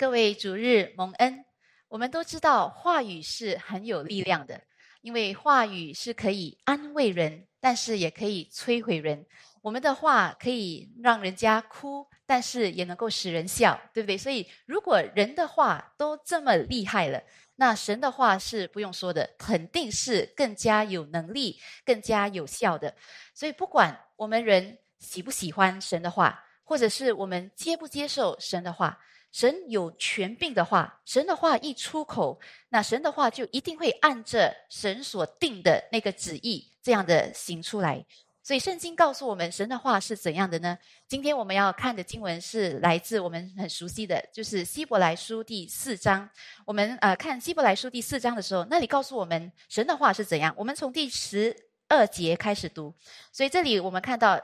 [0.00, 1.44] 各位主日蒙恩，
[1.88, 4.62] 我们都知道话语是很有力量的，
[5.02, 9.26] 因为话语是可以安慰人，但是也可以摧毁人。
[9.60, 14.16] 我们的话可以让人家哭，但是也能够使人笑，对不对？
[14.16, 17.22] 所以，如果人的话都这么厉害了，
[17.56, 22.96] 那神的话是不用说的，肯定是更加有能力、更加有效的。
[23.34, 28.98] 所以，不管我们人喜不喜欢神的话，或者是我们接不接受神的话，
[29.32, 38.04] 神有权柄的话，神的话一出口，那神的话就一定会按着神所定的那个旨意这样的行出来。
[38.42, 40.76] 所以圣经告诉我们，神的话是怎样的呢？
[41.06, 46.28] 今天我们要看的经文是来自我们很熟悉的，就是希伯来书第四章。
[46.64, 50.52] 我们呃看希伯来书第四章的时候，那里告诉我们神的话是怎样。
[50.56, 51.54] 我们从第十
[51.86, 52.92] 二节开始读。
[53.30, 54.40] 所以这里我们看到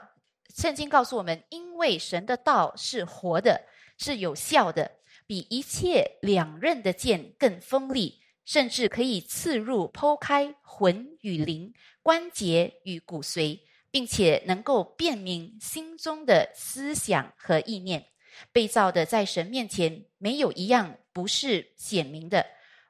[0.55, 3.59] 圣经告诉我们，因为神的道是活的，
[3.97, 4.91] 是有效的，
[5.25, 13.59] 比一切两刃的剑更锋利，甚至可以刺入、剖开魂与灵、关节与骨髓。
[13.89, 18.05] 并且能够辨明心中的思想和意念，
[18.51, 22.45] 被造的在神面前没有一样不是显明的，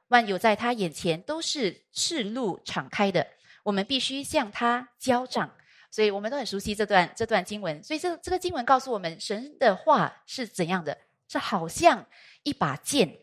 [0.08, 3.26] 万有在他眼前都是赤露敞开的。
[3.62, 5.54] 我们必须向他交账，
[5.90, 7.82] 所以我们都很熟悉这段这段经文。
[7.82, 10.96] 所以这这个经文告诉我们，神的话是怎样的？
[11.28, 12.06] 是好像
[12.42, 13.18] 一把剑，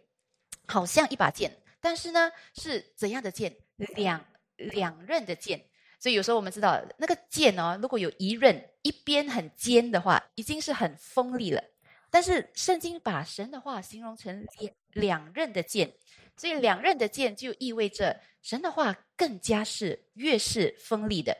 [0.67, 3.55] 好像一把剑，但是呢，是怎样的剑？
[3.77, 4.23] 两
[4.57, 5.66] 两刃的剑。
[5.99, 11.63] 所以有时候我们知道，那个剑哦，如果有一刃一边很尖的话，已经是很锋利了。
[12.11, 15.91] 但是圣经把神的话形容成两两刃的剑，
[16.38, 21.35] 所以两刃的剑就意味着神的话更加是越是锋利的。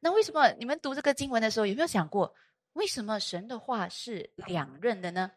[0.00, 2.34] 那为什么你们读这个经文的时候有没有想过，
[2.72, 5.30] 为什么神的话是两刃的呢？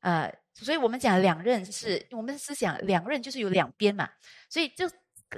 [0.00, 4.10] 呃，所以我们讲两刃是我们的思想，两刃就是有两边嘛，
[4.48, 4.90] 所以就。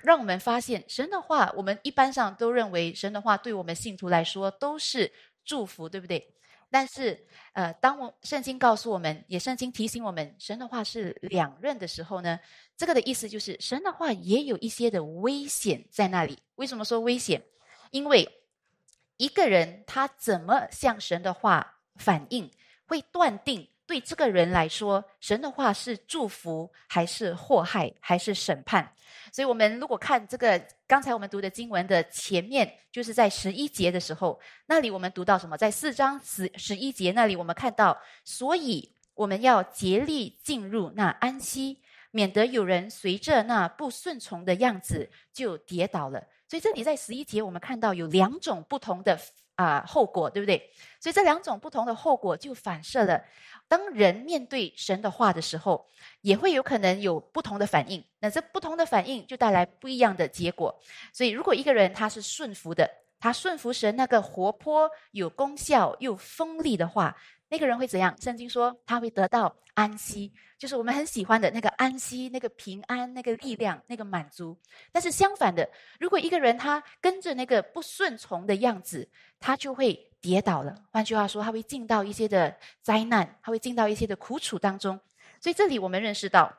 [0.02, 5.12] 让我们发现神的话，我们一般上都认为神的话对我们信徒来说都是
[5.44, 6.34] 祝福，对不对？
[6.70, 12.40] 但是，呃，当我圣经告诉我们，也圣经提醒我们，神的话是两刃的时候呢，
[12.74, 16.38] 这个的意思就是神的话也有一些的危险在那里。
[16.54, 17.42] 为什么说危险？
[17.90, 18.26] 因为
[19.22, 22.50] 一个人他怎么向神的话反应，
[22.86, 23.68] 会断定。
[23.86, 28.92] 对这个人来说，神的话是祝福还是祸害还是审判？
[29.32, 35.56] 所以，我们如果看这个刚才我们读的经文的前面，就是在十一节的时候，那里我们读到什么？
[35.56, 46.26] 在四章十十一节那里，我们看到，所以我们要竭力进入那安息，免得有人随着那不顺从的样子就跌倒了。
[46.52, 49.18] 所以，这里在十一节，我们看到有两种不同的
[49.54, 50.70] 啊后果，对不对？
[51.00, 53.24] 所以，这两种不同的后果就反射了。
[53.68, 55.86] 当人面对神的话的时候，
[56.20, 58.04] 也会有可能有不同的反应。
[58.20, 60.78] 那这不同的反应就带来不一样的结果。
[61.10, 62.86] 所以，如果一个人他是顺服的，
[63.18, 67.16] 他顺服神那个活泼、有功效又锋利的话，
[67.52, 68.16] 那个人会怎样？
[68.18, 74.58] 圣经说他会得到安息，就是我们很喜欢的那个安息、那个平安、那个力量、那个满足。
[74.90, 75.68] 但是相反的，
[76.00, 79.06] 如果一个人他跟着那个不顺从的样子，
[79.38, 80.08] 他就会。
[80.22, 84.96] 跌倒了，换句话说，他会进到一些的灾难，他会进到一些的苦楚当中。
[85.40, 86.56] 所以这里我们认识到，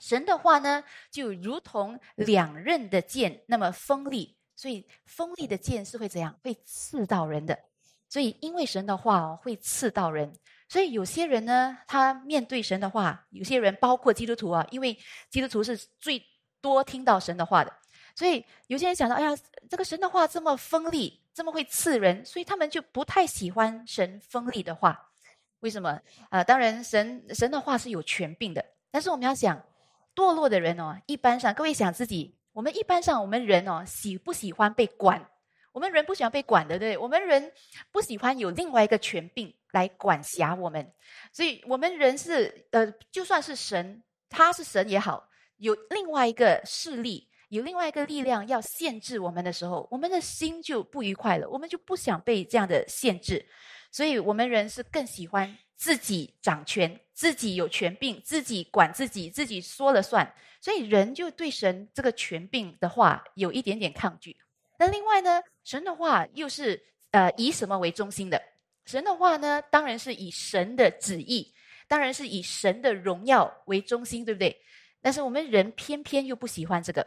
[0.00, 4.34] 神的话呢，就如同两刃的剑那么锋利。
[4.56, 6.34] 所以锋利的剑是会怎样？
[6.42, 7.58] 会刺到人的。
[8.16, 10.32] 所以因为神的话，会刺到人。
[10.70, 14.96] 所以有些人呢，他面对神的话，有些人包括基督徒啊，因为
[15.28, 16.22] 基督徒是最
[16.62, 17.70] 多听到神的话的。
[18.14, 19.36] 所以有些人想到，哎呀，
[19.68, 21.20] 这个神的话这么锋利。
[21.34, 25.10] 这么会刺人，所以他们就不太喜欢神锋利的话。
[25.60, 26.00] 为什么？
[26.30, 28.64] 啊，当然，神神的话是有权柄的。
[28.90, 29.62] 但是我们要想，
[30.14, 35.28] 堕落的人哦，一般上，各位想自己，我们一般上，我们人哦，喜不喜欢被管？
[35.76, 36.96] 我们人不喜欢被管的，对？
[36.96, 37.52] 我们人
[37.92, 40.90] 不喜欢有另外一个权柄来管辖我们。
[41.34, 45.28] 所以，我们人是呃，就算是神，他是神也好，
[45.58, 47.28] 有另外一个势力。
[47.50, 53.46] 有另外一个力量要限制我们的时候，我们的心就不愉快了，我们就不想被这样的限制，
[53.92, 64.36] 所以我们人是更喜欢自己掌权，自己有权柄，自己管自己，自己说了算，所以人就对神这个权柄的话有一点点抗拒。
[64.78, 68.40] 那另外呢，神的话又是呃以什么为中心的？
[68.84, 71.52] 神的话呢，当然是以神的旨意，
[71.88, 74.56] 当然是以神的荣耀为中心，对不对？
[75.00, 77.06] 但是我们人偏偏又不喜欢这个。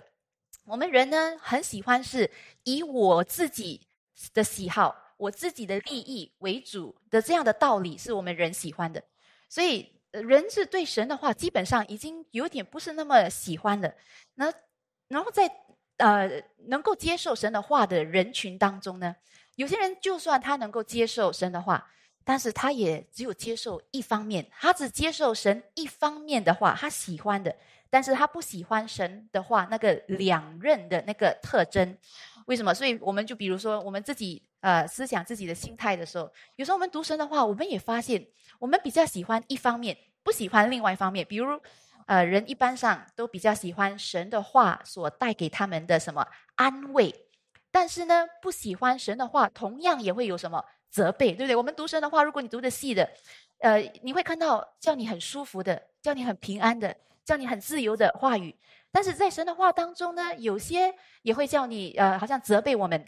[0.66, 2.30] 我们人呢，很喜欢是
[2.63, 3.88] 以我自己
[4.33, 9.04] 的喜好、我自己的利益为主的这样的道理，是我们人喜欢的。
[9.48, 13.95] 所以，人是对神的话基本上已经有点不是那么喜欢的。
[14.36, 14.54] 那
[15.07, 15.50] 然后在
[16.00, 19.16] 呃能够接受神的话的人群当中呢，
[19.56, 21.90] 有些人就算他能够接受神的话，
[22.25, 27.56] 但是他也只有接受一方面，他只接受神一方面的话，他喜欢的，
[27.90, 31.98] 但是他不喜欢神的话那个两刃的那个特征。
[32.48, 32.74] 为什么？
[32.74, 34.44] 所以我们就比如说我们自己。
[34.62, 38.28] 呃，思想自己的心态的时候，有时候我们读神的话，我们也发现，
[38.60, 41.25] 我们比较喜欢一方面，不喜欢另外一方面。
[41.25, 41.57] 比如，
[42.09, 46.25] 呃，人一般上都比较喜欢神的话所带给他们的什么
[46.56, 47.13] 安慰，
[47.69, 51.56] 但是呢，不喜欢神的话，同样也会有什么责备，对不对？
[51.56, 53.07] 我们读神的话，如果你读的细的，
[53.59, 58.55] 呃，你会看到叫你很舒服的，叫你很平安的，叫你很自由的话语，
[58.91, 60.91] 但是在神的话当中呢，有些
[61.21, 63.05] 也会叫你，呃，好像责备我们。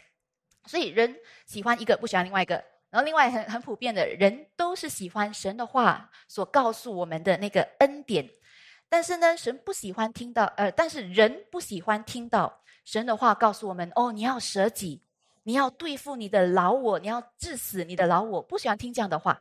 [0.66, 2.54] 所以人喜欢一个，不喜欢另外一个。
[2.90, 8.28] 然后另外很很普遍的人都是喜欢神的话所告诉我们的那个恩典，
[8.92, 15.00] 但是呢，神不喜欢听到，呃，但是人不喜欢听到神的话告诉我们：哦，你要舍己，
[15.44, 19.40] 你要对付你的老我，你要致死你的老我，不喜欢听这样的话。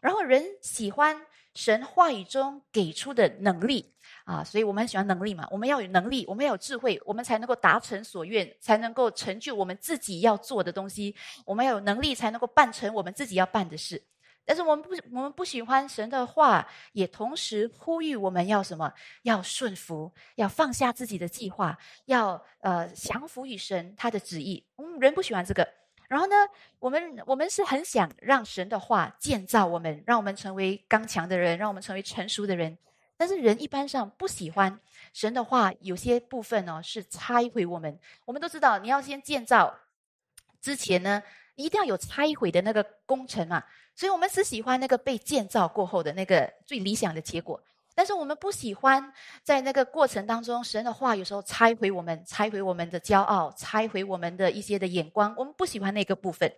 [0.00, 1.20] 然后人喜欢
[1.52, 3.92] 神话语中给出的能力。
[4.24, 5.48] 啊，所以我们很喜欢能力嘛。
[5.50, 11.12] 我们要有能力，我们要有智慧，我们才能够达成所愿，才能够成就我们自己要做的东西。
[11.44, 14.00] 我们要有能力，才能够办成我们自己要办的事。
[14.44, 18.92] 但是我们不，我们不喜欢神的话，也同时呼吁我们要什么？
[19.22, 24.64] 要顺服，要放下自己的计划，要呃降服于神他的旨意。
[24.76, 25.66] 嗯人不喜欢这个。
[26.08, 26.34] 然后呢，
[26.78, 32.76] 我们我们是很想让神的话建造我们，让我们成为刚强的人，让我们成为成熟的人。
[33.16, 34.78] 但是人一般上不喜欢
[35.14, 37.98] 神的话，有些部分呢是拆毁我们。
[38.24, 39.78] 我们都知道，你要先建造
[40.60, 41.22] 之前呢，
[41.62, 43.62] 一定要有拆毁的那个工程嘛。
[43.94, 47.62] 所以我们只喜欢那个被建造过后的那个最理想的结果。
[47.94, 49.12] 但是我们不喜欢
[49.42, 55.34] 在那个过程当中，神的话有时候拆毁我们，拆毁我们的骄傲，拆毁我们的一些的眼光。
[55.36, 56.52] 我们不喜欢那个部分。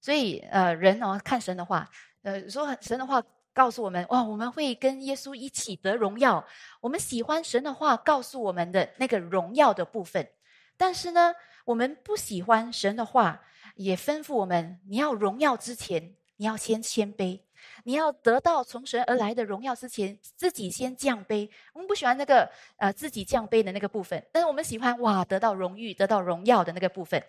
[0.00, 1.88] 所以呃，人哦看神的话，
[2.22, 3.22] 呃说神的话。
[3.56, 6.44] 告诉我们哇，我们会跟耶稣一起得荣耀。
[6.82, 10.28] 我们喜欢神的话告诉我们的那个荣耀的部分，
[10.76, 11.32] 但是呢，
[11.64, 13.40] 我们不喜欢神的话
[13.76, 17.40] 也吩咐我们：你要荣耀之前，你要先谦卑；
[17.84, 21.48] 你要得到从神而来的荣耀之前，自己先降卑。
[21.72, 27.22] 我们不喜欢那个呃自己降卑的那个部分，但是我们喜欢哇得到荣誉、得到荣耀的那个部分。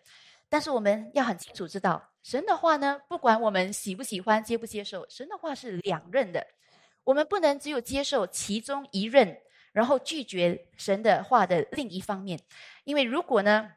[0.50, 6.48] 但是我们要很清楚知道，神的话呢，不管我们喜不喜欢、接不接受，神的话是两任的。
[7.04, 9.38] 我们不能只有接受其中一任，
[9.74, 12.40] 然后拒绝神的话的另一方面。
[12.86, 13.74] 因为如果呢，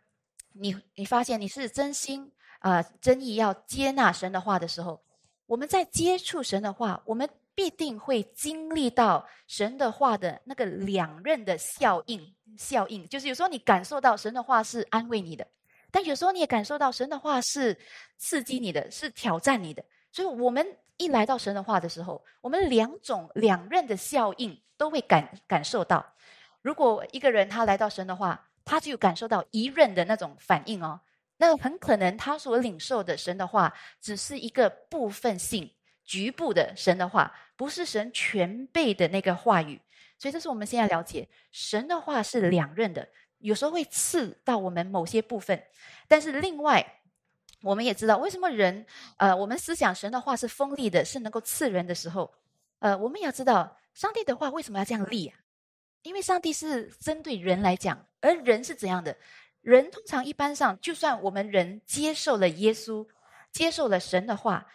[0.52, 5.02] 你你发现你是真心啊真意要接纳神的话的时候，
[5.44, 12.34] 我们在接触神的话，我们必定会经历到神的话的那个两刃的效应。
[12.56, 15.46] 效应就是有时候你感受到神的话是安慰你的。
[15.92, 17.76] 但有时候你也感受到神的话是
[18.16, 19.84] 刺激你的，是挑战你的。
[20.12, 20.64] 所以，我们
[20.98, 26.14] 一来到神的话的时候，我们两种两刃的效应都会感感受到。
[26.62, 31.00] 如果一个人他来到神的话，他就感受到一刃的那种反应哦，
[31.40, 35.72] 那很可能他所领受的神的话只是一个部分性、
[36.04, 39.80] 局部的神的话，不是神全备的那个话语。
[40.18, 43.08] 所以，这是我们现在了解神的话是两刃的。
[43.38, 45.64] 有时候会刺到我们某些部分，
[46.06, 47.00] 但是另外，
[47.62, 48.84] 我们也知道为什么人，
[49.16, 52.30] 呃，我们思想神的话是锋利的，是能够刺人的时候，
[52.80, 55.38] 呃，我们也要知道上帝的话为什么要这样立啊？
[56.02, 59.16] 因为上帝是针对人来讲，而人是怎样的？
[59.62, 63.06] 人通常一般上，就算我们人接受了耶稣，
[63.52, 64.66] 接受了神的话，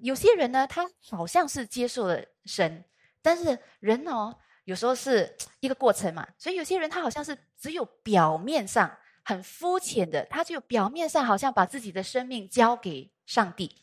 [0.00, 2.84] 有些人呢，他好像是接受了神，
[3.22, 4.36] 但是人哦。
[4.64, 13.74] 有时候是一个过程嘛，所以有些人他好像是只有表面上很肤浅的，他就表面上好像把自己的生命交给上帝，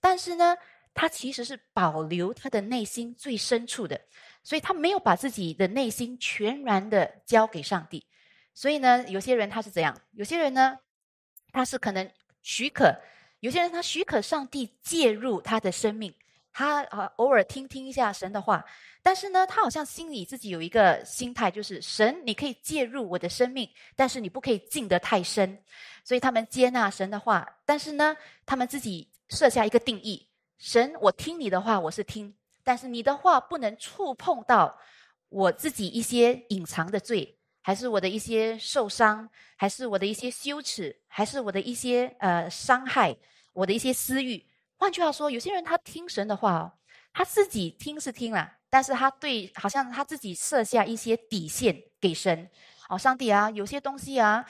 [0.00, 0.54] 但是呢，
[0.92, 3.98] 他其实是保留他的内心最深处的，
[4.42, 8.04] 所以他没有把自己的内心全然的交给上帝。
[8.54, 9.94] 所以呢，有些人他是怎样？
[10.12, 10.78] 有些人呢，
[11.52, 12.08] 他是可能
[12.40, 12.94] 许可，
[13.40, 16.14] 有些人他许可上帝介入他的生命。
[16.56, 18.64] 他啊，偶尔听听一下神的话，
[19.02, 25.60] 但是呢，他好像心里自己有一个心态，就是神，你可以介入我的生命，但是你不可以进得太深。
[26.04, 32.32] 所以他们接纳神的话，但是呢，他们自己设下一个定义：神，我听你的话，我是听，
[32.62, 34.78] 但是你的话不能触碰到
[35.30, 43.16] 我自己一些隐藏的罪，还是我的一些受伤，还是我的一些羞耻，还是我的一些呃伤害，
[43.54, 44.46] 我的一些私欲。
[44.76, 46.72] 换句话说，有些人他听神的话哦，
[47.14, 52.50] 他自己听是听了，但是他对好像他自己设下一些底线给神。
[52.90, 54.44] 哦，上帝啊，有些东西啊，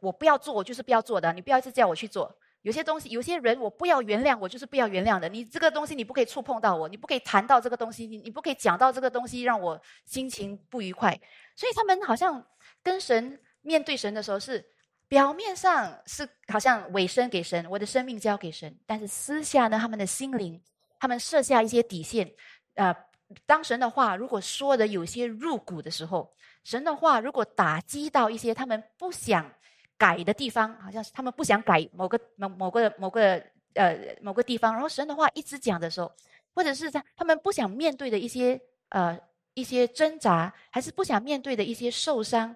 [0.00, 1.32] 我不要做，我就是不要做的。
[1.32, 2.30] 你不要一直叫我去做。
[2.60, 5.26] 有些东西，有些人，我不要原谅，我就是不要原谅的。
[5.30, 11.18] 你这个东西，你不可以触碰到我，你不可以谈到这个东西，你你不可以讲到这个东西，让我心情不愉快。
[11.60, 12.42] 所以他们好像
[12.82, 14.64] 跟神面对神的时候，是
[15.08, 20.58] 表面上是好像委身给神，我的生命交给神，但是私下呢，他们的心灵，
[20.98, 22.32] 他们设下一些底线。
[22.76, 22.96] 呃，
[23.44, 26.32] 当神的话如果说的有些入骨的时候，
[26.64, 29.52] 神的话如果打击到一些他们不想。
[30.00, 33.38] 改的地方好像是他们不想改某个某某个某个
[33.74, 36.10] 呃某个地方，然后神的话一直讲的时候，
[36.54, 39.20] 或者是在他们不想面对的一些呃
[39.54, 42.54] 一些挣扎，还是不想面对的一些受伤，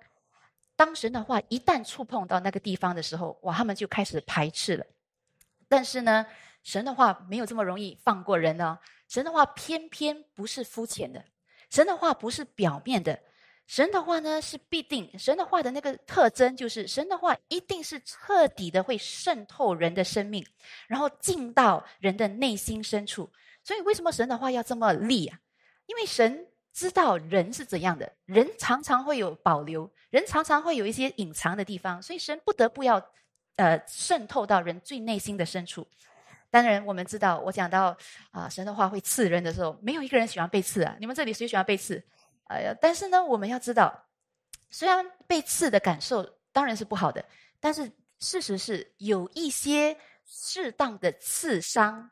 [0.76, 4.86] 当神的话一旦触碰到那个地方的时候，哇，他们就开始排斥了。
[5.68, 6.26] 但是呢，
[6.62, 8.78] 神的话没有这么容易放过人呢。
[9.08, 11.24] 神的话偏偏不是肤浅的，
[11.68, 13.18] 神的话不是表面的。
[13.66, 20.46] 神的话呢，是必定神的话的那个特征，就是神的话一定是彻底的会渗透人的生命，
[20.86, 23.30] 然后进到人的内心深处。
[23.62, 25.38] 所以，为什么神的话要这么立啊？
[25.86, 33.00] 因为神知道人是怎样的，人常常会有保留，人常常会有一些隐藏的地方，所以神不得不要
[33.54, 35.86] 呃渗透到人最内心的深处。
[36.50, 37.96] 当然，我们知道，我讲到
[38.32, 40.96] 啊，神的话会刺人的时候，没有一个人喜欢被刺啊。
[40.98, 42.02] 你们这里谁喜欢被刺？
[42.48, 44.06] 哎呀，但是呢，我们要知道，
[44.68, 47.24] 虽然被刺的感受当然是不好的，
[47.60, 52.10] 但是事实是有一些适当的刺伤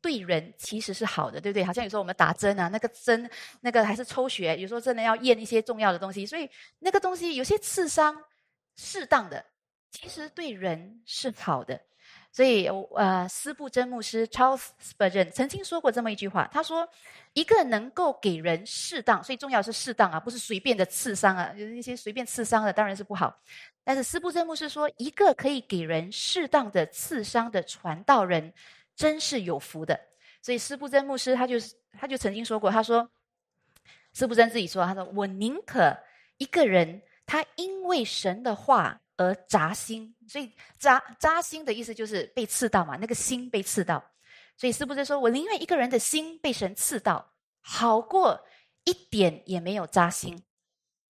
[0.00, 1.64] 对人其实是好的，对不对？
[1.64, 3.28] 好像有时候我们打针啊，那个针
[3.60, 6.48] 那个还是抽血，有时候真的要验一些重要的东西，所以
[6.78, 8.16] 那个东西有些刺伤
[8.76, 9.44] 适当的，
[9.90, 11.80] 其实对人是好的。
[12.30, 16.86] 所以，呃，斯布真牧师 Charles Spurgeon 曾经说过这么一句话，他说
[17.32, 23.34] ：“一个能够给人适当，所以重要是适当啊，不是随便的刺伤啊，就是那些随便刺伤的当然是不好。
[23.82, 28.52] 但是斯布真牧师说，一个可以给人适当的刺伤的传道人，
[28.96, 30.00] 真是有福的。
[30.42, 33.08] 所以斯布真牧师他就是他就曾经说过，他说，
[34.12, 35.96] 斯布真自己说，他说我宁可
[36.38, 44.04] 一个人他因为神的话。”而扎心，所以扎扎心的意思就是被刺到嘛，那个心被刺到。
[44.58, 48.38] 所以是不是说我宁愿一个人的心被神刺到，好过
[48.84, 50.44] 一点也没有扎心？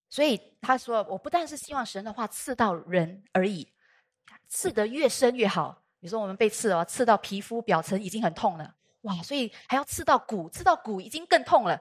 [0.09, 3.73] 所以他说，我不但是希望神的话刺到人而已，
[4.47, 5.83] 刺得越深越好。
[5.99, 11.81] 比如说我们被刺哦，刺到皮肤表层已经很痛了，哇，所以还要刺到骨，刺到骨已经更痛了，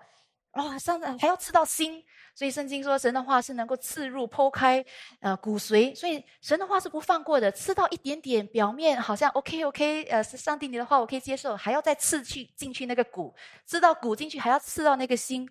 [0.51, 2.03] 哇，上还要刺到心。
[2.37, 4.83] 所以圣经说，神的话是能够刺入、剖开，
[5.21, 5.95] 呃，骨髓。
[5.95, 13.33] 所以神的话是不放过的，刺到一点点表面，好像 OK OK，呃，是上帝你的话我可以接受，还要再刺去进去那个骨，
[13.65, 15.49] 刺到骨进去，还要刺到那个心。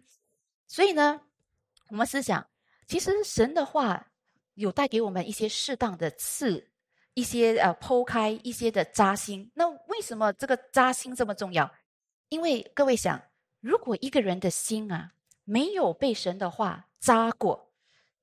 [0.66, 1.23] 所以呢，
[1.88, 2.47] 我们思想，
[2.87, 4.09] 其实神的话
[4.52, 6.68] 有带给我们一些适当的刺，
[7.14, 9.50] 一些呃剖开，一些的扎心。
[9.54, 11.73] 那为什么这个扎心这么重要？
[12.28, 13.23] 因为各位想，
[13.61, 15.12] 如果一个人的心啊。
[15.47, 17.71] 没有被神的话扎过，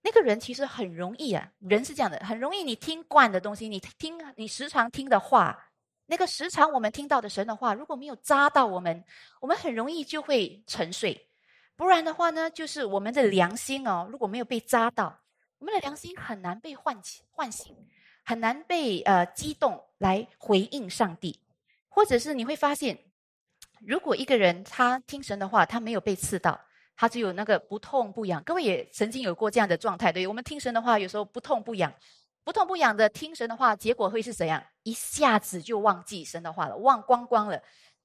[0.02, 1.52] 那个人其实很容易啊。
[1.60, 5.70] 人是这样的，很容易你听惯的东西，你听你时常听的话，
[6.08, 9.06] 那个时常我们听到的神的话，如果没有扎到我们，
[9.40, 11.30] 我们很容易就会沉睡。
[11.76, 15.22] 不然的话呢，就是我们的良心哦，如果没有被扎到，
[15.60, 17.78] 我们的良心很难被唤起、唤醒，
[18.32, 21.38] 很难被呃激动来回应上帝。
[21.90, 22.98] 或者是你会发现，
[23.86, 26.58] 如果一个人他听神的话，他没有被刺到。
[26.96, 31.94] 他只有那个不痛不痒，各位也曾经有过这样的状态，对我们听神的话，有时候不痛不痒，
[32.46, 34.64] 不痛不痒的听神的话，结果会是怎样？
[34.84, 37.62] 一下子就忘记神的话了，忘光光了。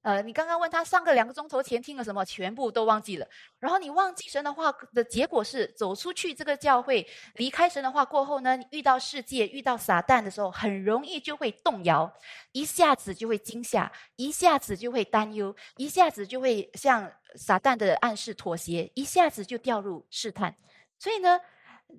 [0.07, 3.27] 呃，你刚刚问他上个两个钟头前听了什么，全部都忘记了。
[3.59, 12.09] 然后你忘记神的话的结果是，走出去这个教会，离开神的话过后呢，你遇到世界、遇到撒旦的时候，很容易就会动摇，
[12.53, 20.55] 一下子就会惊吓，一下子就会担忧，一下子就会向撒旦的暗示妥协，一下子就掉入试探。
[20.97, 21.37] 所以呢，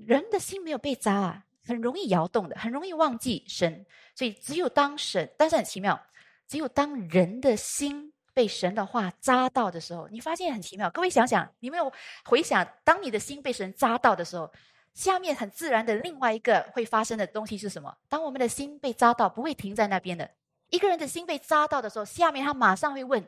[0.07, 3.85] 人的心没有被扎啊，很容易摇动的，很容易忘记神。
[4.15, 6.03] 所以只有当神，但是很奇妙。
[6.49, 10.89] 只有当人的心被神的话扎到的时候，你发现很奇妙。
[10.91, 11.93] 各位想想，你没有
[12.25, 14.51] 回想，当你的心被神扎到的时候，
[14.95, 17.95] 下面很自然的另外一个会发生的东西是什么？
[18.09, 20.29] 当我们的心被扎到，不会停在那边的。
[20.71, 23.23] 一个人的心被扎到的时候，下面他马上会问：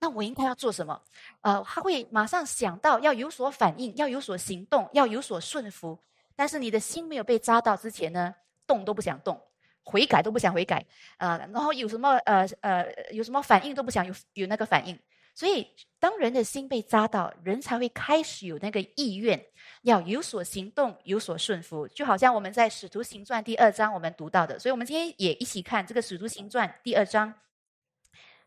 [0.00, 1.00] 那我应该要做什么？
[1.42, 5.98] 呃，他会马上想到要有所反应，要有所行动，要有所顺服。
[6.34, 8.34] 但是你的心没有被扎到之前呢，
[8.66, 9.40] 动都不想动。
[9.84, 10.84] 悔改都不想悔改，
[11.18, 14.98] 呃，然后有什么呃呃有什么反应都不想有有那个反应，
[15.34, 15.66] 所以，
[15.98, 19.44] 当人的心被扎到，人才会开始有那个意愿，
[19.82, 21.88] 要有所行动，有所顺服。
[21.88, 27.34] 就好像我们在《使徒行传》第二章我们读到的，所以我们今天也一起看这个《使徒行传》第二章。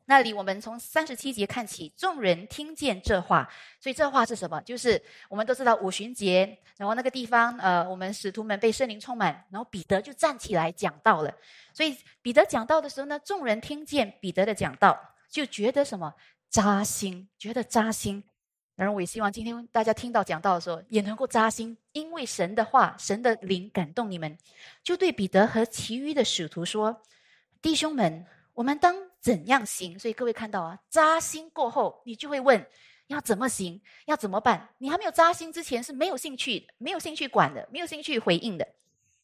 [0.10, 3.48] 那里我们从三十七节看起，众人听见这话，
[3.78, 4.62] 所以这话是什么？
[4.62, 11.34] 就是我们都知道五旬节，然后那个地方，呃，我们使徒们被圣灵充满，然后彼得就站起来讲道了。
[11.74, 14.98] 所以彼得讲道的时候呢，众人听见彼得的讲道，
[15.30, 16.14] 就觉得什么？
[16.50, 18.24] 扎心，觉得扎心。
[18.78, 24.38] 然后我也希望今天大家听到讲道的时候，也能够扎心，因为神的话、神的灵感动你们，
[24.82, 27.02] 就对彼得和其余的使徒说
[27.62, 28.96] ：“弟兄们，我们当
[29.28, 32.66] 怎样行？”所以各位看到啊，扎心过后，你就会问：
[33.08, 33.82] 要怎么行？
[34.06, 34.70] 要怎么办？
[34.78, 38.66] 你还没有扎心之前是没有兴趣、没有兴趣管的、没有兴趣回应的。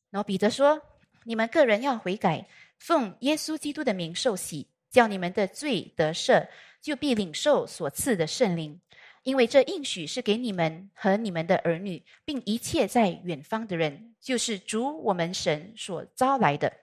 [0.10, 0.82] 然后彼得说
[1.24, 2.46] ：“你们个人要悔改，
[2.78, 6.48] 奉耶稣基督的名受洗，叫你们的罪得赦。”
[6.84, 8.78] 就必领受所赐的圣灵，
[9.24, 16.74] 因为这应许是给你们和你们的儿女，并一切在远方的人，就是主我们神所招来的。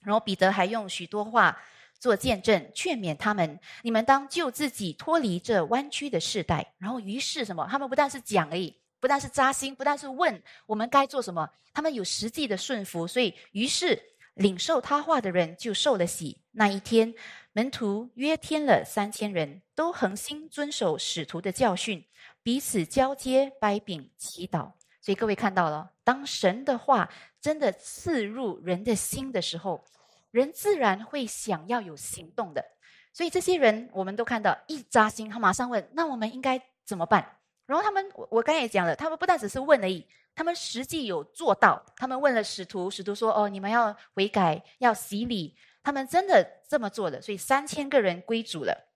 [0.00, 1.58] 然后彼得还用许多话
[1.98, 6.74] 做见证，劝勉他们：你们当救自己脱离这弯曲的世代。
[6.78, 7.66] 然后于是什么？
[7.70, 13.06] 他们不但是讲而已，不但是扎心，不但是问我们该做什么，他们有实际的顺服。
[13.06, 14.00] 所以于是
[14.34, 16.40] 领受他话的人就受了洗。
[16.52, 17.14] 那一天。
[17.54, 22.04] 门徒约添了三千人，都恒心遵守使徒的教训，
[22.40, 24.70] 彼此交接、掰饼、祈祷。
[25.00, 29.84] 所以各位看到了，当神的话真的刺入人的心的时候，
[30.30, 32.64] 人自然会想要有行动的。
[33.12, 41.84] 所以这些人，我们都看到一扎心，他马上问：“那我们应该怎么办？”然后他们，我我刚才也讲了，他们不但只是问而已，他们实际有做到。
[41.96, 48.88] 他们问了使徒，使徒说：“哦，你们要悔改，要洗礼。”他们真的这么做了，所以三千个人归主了。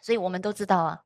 [0.00, 1.04] 所以我们都知道啊，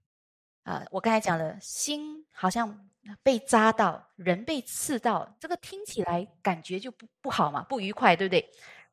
[0.65, 2.89] 啊，我刚才讲了，心好像
[3.23, 8.51] 被扎到，人被刺到，这个听起来感觉就不不好嘛，不愉快，对不对？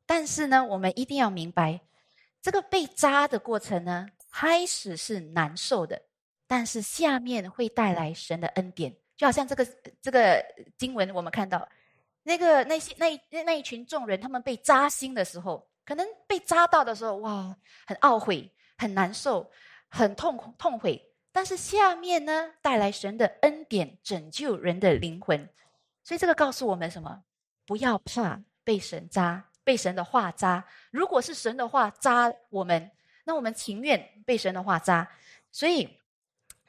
[0.10, 1.80] 但是呢，我们一定要明白，
[2.41, 6.02] 这个被扎的过程呢，开始是难受的，
[6.48, 8.91] 但是下面会带来神的恩典。
[9.15, 9.63] 就好像这个
[10.02, 10.43] 这个
[10.80, 11.69] 经文，我们看到
[12.24, 15.63] 那个那些那那那一群众人，他们被扎心的时候。
[15.86, 19.52] 可能被扎到的时候，哇，很懊悔，很难受，
[19.89, 21.00] 很痛痛悔。
[21.32, 25.48] 但是下面呢，带来神的恩典，拯救人的灵魂。
[26.04, 27.24] 所以这个告诉我们什么？
[27.65, 30.65] 不要怕被神扎，被神的话扎。
[30.89, 32.89] 如果是神的话扎我们，
[33.23, 35.08] 那我们情愿被神的话扎。
[35.51, 35.88] 所以，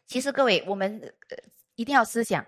[0.04, 1.14] 其实各位，我们
[1.76, 2.44] 一定要思想：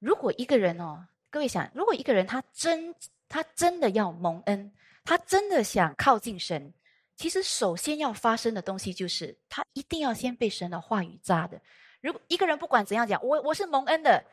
[0.00, 2.92] 如果一个人哦，各位想，如果一个人他真
[3.28, 4.72] 他真的要蒙恩。
[5.04, 6.72] 他真的想靠近神，
[7.16, 11.60] 其实首先要发生的东西就是，他一定要先被神的话语扎的。
[12.00, 14.24] 如果一个人不管怎样讲，我我是蒙恩的，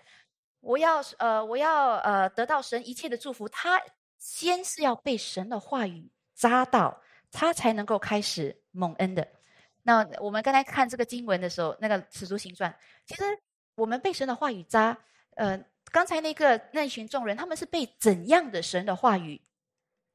[0.59, 3.81] 我要呃我要呃得到神一切的祝福，他
[4.19, 7.01] 先是要被神的话语扎到，
[7.31, 9.27] 他才能够开始蒙恩的。
[9.81, 12.77] 那我们刚才看这个经文的时候，那个使徒行传，
[13.07, 13.23] 其实
[13.73, 14.95] 我们被神的话语扎，
[15.35, 19.41] 呃，刚才那个那群众人，他们是被怎样的神的话语？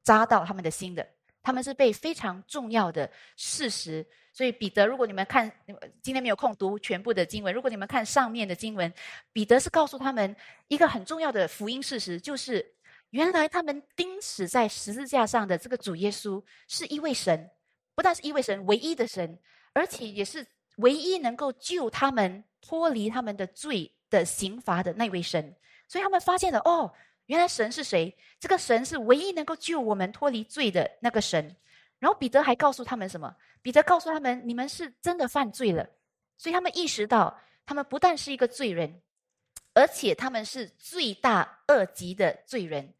[0.03, 1.07] 扎到他们的心的，
[1.41, 4.05] 他们是被非常重要的事实。
[4.31, 5.51] 所以彼得，如果你们看
[6.03, 8.93] 今天没有空读全部的经文，如果你们看上面的经文，
[9.33, 10.35] 彼得是告诉他们
[10.67, 12.74] 一个很重要的福音事实，就是
[13.15, 17.49] 原来他们钉死在十字架上的这个主耶稣是一位神，
[17.95, 19.39] 不但是一位神，唯一的神，
[19.71, 20.45] 而且也是
[20.79, 25.55] 唯一能够救他们脱离他们的罪的刑罚的那位神。
[25.87, 26.91] 所以他们发现了哦。
[27.27, 28.13] 原来神是谁？
[28.37, 31.55] 这个神是唯一能够救我们脱离罪的那个神。
[31.99, 33.33] 然后彼得还告诉他们什么？
[33.61, 35.89] 彼得告诉他们：你们是真的犯罪了。
[36.37, 39.01] 所以他们意识到，他们不但是一个罪人，
[39.73, 42.93] 而且他们是罪大恶极的罪人，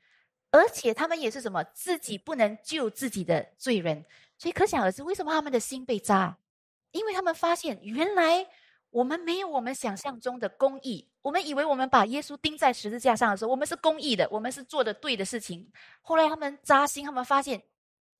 [0.55, 1.63] 而且他们也是什么？
[1.73, 4.05] 自己不能救自己的罪人。
[4.37, 6.37] 所以可想而知，为什么他们的心被扎？
[6.91, 8.47] 因为他们发现原来。
[8.91, 11.05] 我们没有我们想象中的公义。
[11.21, 15.69] 我们以为我们把耶稣钉在十字架上的时候，我们是公义的，我们是做的对的事情。
[16.01, 17.61] 后来他们扎心，他们发现，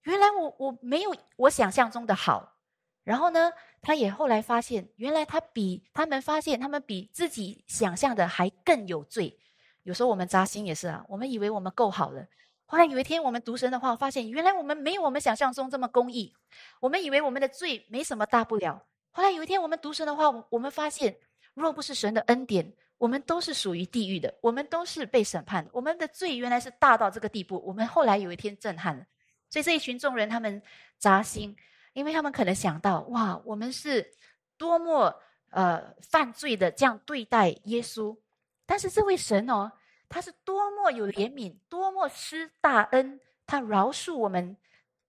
[0.04, 2.58] 原来我我没有我想象中的好。
[3.06, 9.40] 然后呢，他也后来发现，原来他比他们发现，他们比自己想象的还更有罪。
[9.86, 12.26] 有时候我们扎心也是啊，我们以为我们够好了，
[12.66, 16.34] 后来有一天我们读神的话，发现原来我们没有我们想象中这么公义。
[16.80, 18.84] 我们以为我们的罪没什么大不了。
[19.12, 21.16] 后来有一天，我们读神的话，我们发现，
[21.54, 25.70] 若不是神的恩典，我们都是属于地狱的，我们都是被审判的。
[25.72, 27.64] 我们的罪原来是大到这个地步。
[27.64, 29.06] 我们后来有一天震撼了，
[29.52, 30.60] 所以这一群众人他们
[30.98, 31.56] 扎心，
[31.94, 34.12] 因为他们可能想到：哇，我们是
[34.58, 35.14] 多么
[35.52, 38.18] 呃犯罪的这样对待耶稣，
[38.66, 39.72] 但是这位神哦，
[40.10, 44.58] 他是多么有怜悯，多么施大恩，他饶恕我们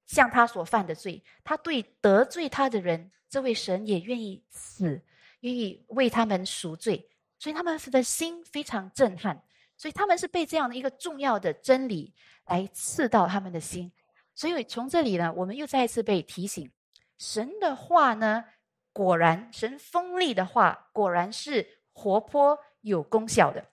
[0.07, 5.01] 向他所犯的罪，他对得罪他的人，这位神也愿意死，
[5.41, 9.43] 愿意为他们赎罪，所以他们的心非常震撼，
[9.77, 12.13] 所以他们是被这样的一个重要的真理
[12.47, 13.91] 来刺到他们的心。
[14.35, 16.71] 所以从这里呢，我们又再一次被提醒，
[17.19, 18.45] 神的话呢，
[18.93, 22.59] 果然神锋利的话，果然是活泼
[22.89, 23.65] 有功效的。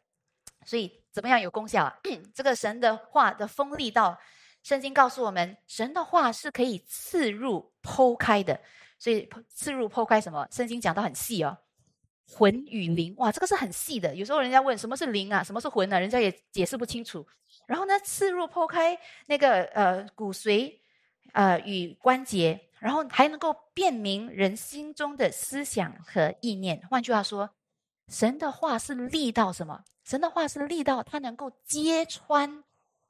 [0.65, 1.99] 所以怎么样有功效啊？
[2.33, 4.17] 这个神的话的锋利到，
[4.63, 8.59] 圣经告诉我们，神的话是可以刺入剖开的。
[8.97, 10.47] 所以刺入剖开什么？
[10.49, 11.57] 圣经讲到很细哦，
[12.25, 14.15] 魂与灵，哇，这个是很细的。
[14.15, 15.99] 有时候人家问什么是灵啊，什么是魂呢？
[15.99, 17.27] 人家也解释不清楚。
[17.67, 18.97] 然后呢，刺入剖开
[19.27, 20.79] 那个呃骨髓，
[21.33, 26.81] 呃与关节，然后还能够辨明人心中的思想和意念。
[26.89, 27.49] 换句话说，
[28.07, 29.83] 神的话是力到什么？
[30.03, 32.63] 神的话是力到它能够揭穿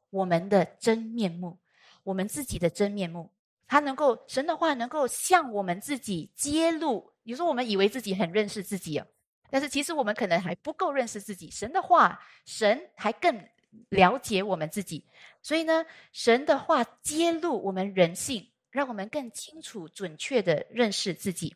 [0.10, 1.58] 我们的真面目，
[2.04, 3.32] 我们自己的真面目。
[3.68, 7.12] 它能够神的话能够向我们自己揭露。
[7.24, 9.08] 有时候我们以为自己很认识自己啊，
[9.50, 11.50] 但是其实我们可能还不够认识自己。
[11.50, 13.48] 神的话，神还更。
[13.90, 15.04] 了解我们自己，
[15.42, 21.56] 所以呢，神的话揭露我们人性，让我们更清楚、准确的认识自己。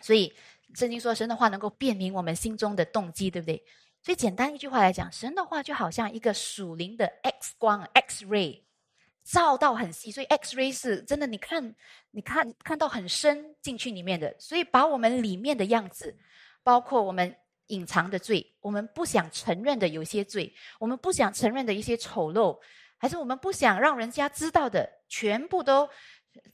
[0.00, 0.32] 所以
[0.74, 3.64] 圣经说，神的话能够辨明我们心中的动机，对不对？
[4.02, 8.62] 所以简单一句话来讲，神的话就好像一个属灵的 X 光 （X ray），
[9.24, 10.10] 照到很细。
[10.10, 11.74] 所以 X ray 是真的，你看，
[12.10, 16.16] 你看看到很深进去里面的，所以把我们里面的样子，
[16.62, 17.36] 包括我们。
[17.68, 22.60] 隐藏的罪，我们不想承认的有些罪，我们不想承认的一些丑陋，
[22.98, 25.88] 还是我们不想让人家知道的，全部都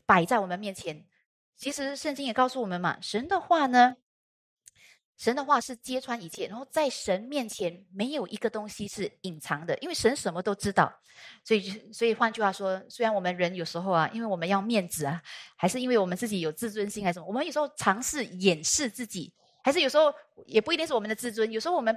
[0.07, 1.05] 摆在我们面前。
[1.61, 3.97] 其实圣经也告诉我们嘛，神的话呢，
[5.19, 10.91] 神的话是揭穿一切，然后在神面前没有一个东西是隐藏的，因为神什么都知道。
[11.45, 15.23] 所以，所以换句话说，虽然我们人有时候啊，因为我们要面子啊，
[15.55, 19.31] 还是因为我们自己有自尊心，还是什么，我们有时候尝试掩饰自己。
[19.63, 20.11] 还是有时候
[20.47, 21.95] 也不一定是我们的自尊，有时候我们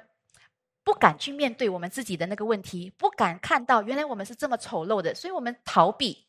[0.83, 6.27] 不敢去面对我们自己的那个问题，不敢看到原来我们是这么丑陋的，所以我们逃避。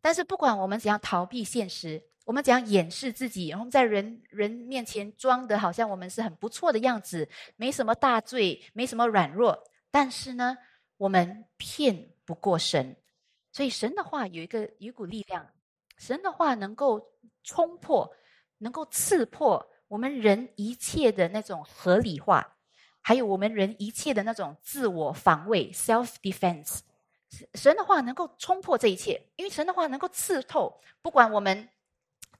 [0.00, 9.58] 但是不管我们怎样逃避现实，我们怎样掩饰自己，然后在人人面前装的好像我们是很不错的样子，没什么大罪，没什么软弱，
[9.90, 10.56] 但是呢，
[10.96, 12.96] 我们骗不过神。
[13.52, 15.44] 所以神的话有一个有一股力量，
[15.96, 17.04] 神的话能够
[17.42, 18.08] 冲破，
[18.58, 19.68] 能够刺破。
[19.88, 22.56] 我们人一切的那种合理化，
[23.00, 26.78] 还有我们人一切的那种自我防卫 （self defense），
[27.54, 30.80] 神的话能够冲破这一切，因为神的话能够刺透。
[31.02, 31.68] 不管我们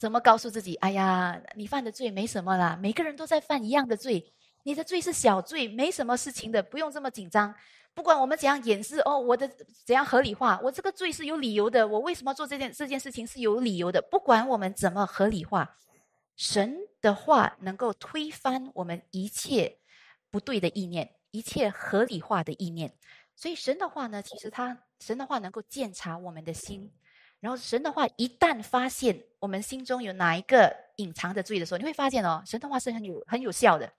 [0.01, 4.33] 怎么告诉自己：“哎呀，你犯的罪没什么啦，每个人都在犯一样的罪，
[4.65, 7.55] 你的罪是小罪，没什么事情的，不用这么紧张。”
[7.93, 9.47] 不管我们怎样掩饰，哦，我的
[9.85, 14.01] 怎样合理化，我这个罪是有理由的，我为什么做这件这件事情是有理由的。
[14.01, 15.77] 不管我们怎么合理化。
[16.37, 19.77] 神的话能够推翻我们一切
[20.31, 22.95] 不对的意念，一切合理化的意念。
[23.37, 26.91] 所以神的话呢，其实他神的话能够鉴察我们的心。
[27.41, 33.91] 然后神的话一旦发现我们心中有哪一个隐藏的罪的时候，你会发现哦，神的话是很有很有效的。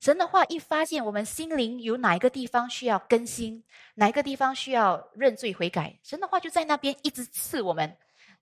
[0.00, 3.62] 神的话一发现我们心灵有哪一个地方需要更新，
[3.96, 7.94] 哪一个地方需要认罪悔改，神的话就在那边一直刺我们。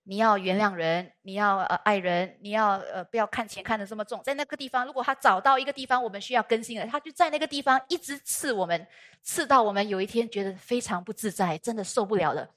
[0.05, 4.23] 你要原谅人，你要呃爱人，你要呃不要看钱看得这么重。
[4.23, 8.87] 在那个地方，如果他找到一个地方我们需要更新的，他就在那个地方一直刺我们，
[9.23, 12.49] 刺到我们有一天觉得非常不自在，真的受不了了。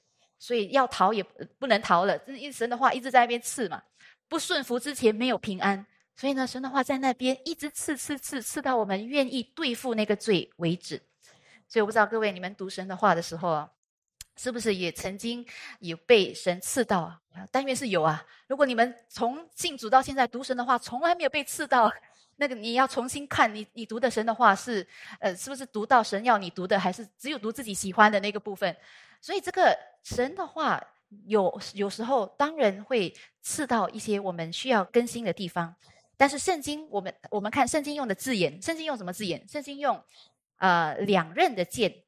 [0.42, 1.22] 所以要逃也
[1.60, 3.80] 不能逃了，这神的话一直在那边刺嘛。
[4.26, 11.00] 不顺服之前没有平安，所以呢，神的话在那边一直刺刺刺刺到我们愿意对付那个罪为止。
[11.68, 13.70] 所以我不知道各位你们读神的话的时候啊。
[14.34, 15.44] 是不是也曾经
[15.80, 17.20] 有被神刺到啊？
[17.50, 18.24] 但愿是有啊。
[18.48, 21.92] 如果你们从信主到现在读神的话，从来没有被刺到，
[22.36, 24.84] 那个你要重新看你你读的神的话是
[25.20, 28.74] 呃，是不是读到神要你读的，还是只有读自己喜欢的那个部分？
[29.22, 30.86] 所以这个神的话
[31.24, 35.74] 有有时候当然会刺到一些我们需要更新的地方。
[36.18, 39.48] 但是圣经我们我们看圣经用的字眼，圣经用什么字眼？
[39.48, 40.04] 圣经用
[40.58, 42.04] 呃两刃的剑。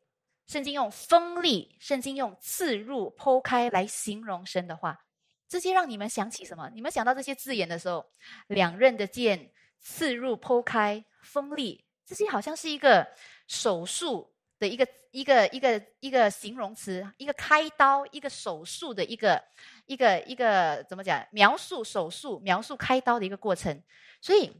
[0.47, 5.07] 圣经用锋利，圣经用刺入、剖开来形容神的话，
[5.49, 6.71] 这些让你们想起什么？
[6.75, 8.05] 你们想到这些字眼的时候，
[8.49, 9.51] 两刃的剑、
[9.81, 13.09] 刺入、剖开、锋利，这些好像是一个
[13.49, 19.41] 手术的一个一个一个一个形容词，一个开刀、一个手术的一个
[19.87, 21.25] 一个一个怎么讲？
[21.31, 23.81] 描述手术、描述开刀的一个过程。
[24.21, 24.51] 所以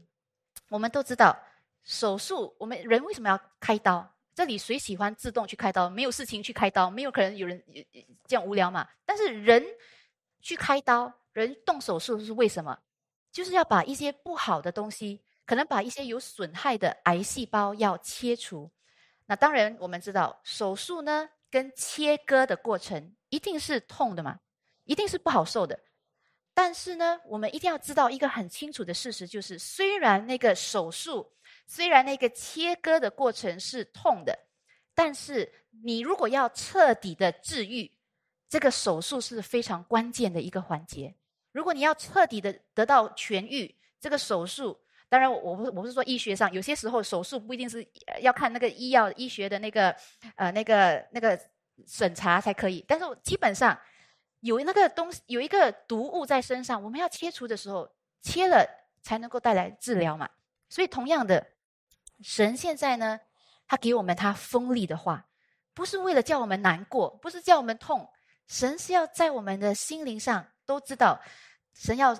[0.69, 1.37] 我们都知道
[1.83, 4.09] 手术，我们人为什么要开刀？
[4.33, 5.89] 这里谁喜欢自动去开刀？
[5.89, 7.61] 没有事情去开刀，没有可能有人
[8.25, 8.87] 这样无聊嘛？
[9.05, 9.61] 但是人
[10.41, 12.79] 去开刀，人动手术是为什么？
[13.29, 18.71] 就是要把一些不好的东西，可能把一些有损害的癌细胞要切除。
[19.25, 24.39] 那当然，我们知道手术呢，跟切割的过程一定是痛的嘛，
[24.83, 25.79] 一定是不好受的。
[26.53, 31.31] 但是呢，我们一定要知道一个很清楚的事实，就是虽然那个手术。
[31.67, 34.37] 虽然那个切割的过程是痛的，
[34.93, 35.51] 但是
[35.83, 37.91] 你如果要彻底的治愈，
[38.47, 41.15] 这个手术是非常关键的一个环节。
[41.51, 47.85] 如果你要彻底的得到痊愈，这个手术，当然我不我不是说医学上，有些时候手术不一定是
[48.21, 49.95] 要看那个医药医学的那个
[50.35, 51.39] 呃那个那个
[51.85, 52.83] 审查才可以。
[52.87, 53.77] 但是基本上
[54.41, 57.89] 有那个东西有一个毒物在身上，我们要切除的时候，
[58.21, 58.65] 切了
[59.01, 60.29] 才能够带来治疗嘛。
[60.69, 61.45] 所以同样的。
[62.23, 63.19] 神现在呢，
[63.67, 65.27] 他给我们他锋利的话，
[65.73, 68.09] 不是为了叫我们难过，不是叫我们痛。
[68.47, 71.19] 神是要在我们的心灵上都知道，
[71.73, 72.17] 神要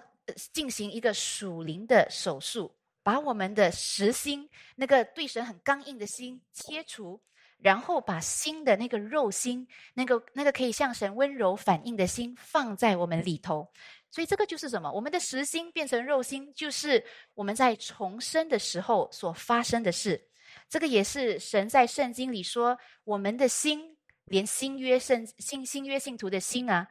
[0.53, 7.21] 进行一个属灵的手术，把我们的实心那个对神很刚硬的心切除，
[7.57, 13.71] 然后把新的那个肉心，那个那个可以向神温柔反应的心放在我们里头。
[14.11, 14.89] 所以这个就是什么？
[14.91, 20.29] 我们的实心变成肉心，就是我们在重生的时候所发生的事。
[20.69, 26.87] 这个也是神在圣经里说，我们的心，连新约圣新新约信徒的心啊，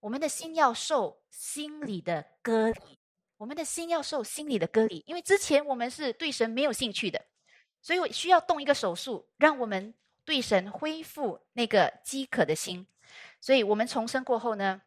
[0.00, 2.98] 我们的心要受心理的割礼，
[3.36, 7.24] 我们的心要受心理的割礼，因为之前我们是对神没有兴趣的，
[7.82, 12.86] 所以我需要动一个手术，让我们对神恢复那个饥渴的心。
[13.40, 14.82] 所以我们重生过后呢？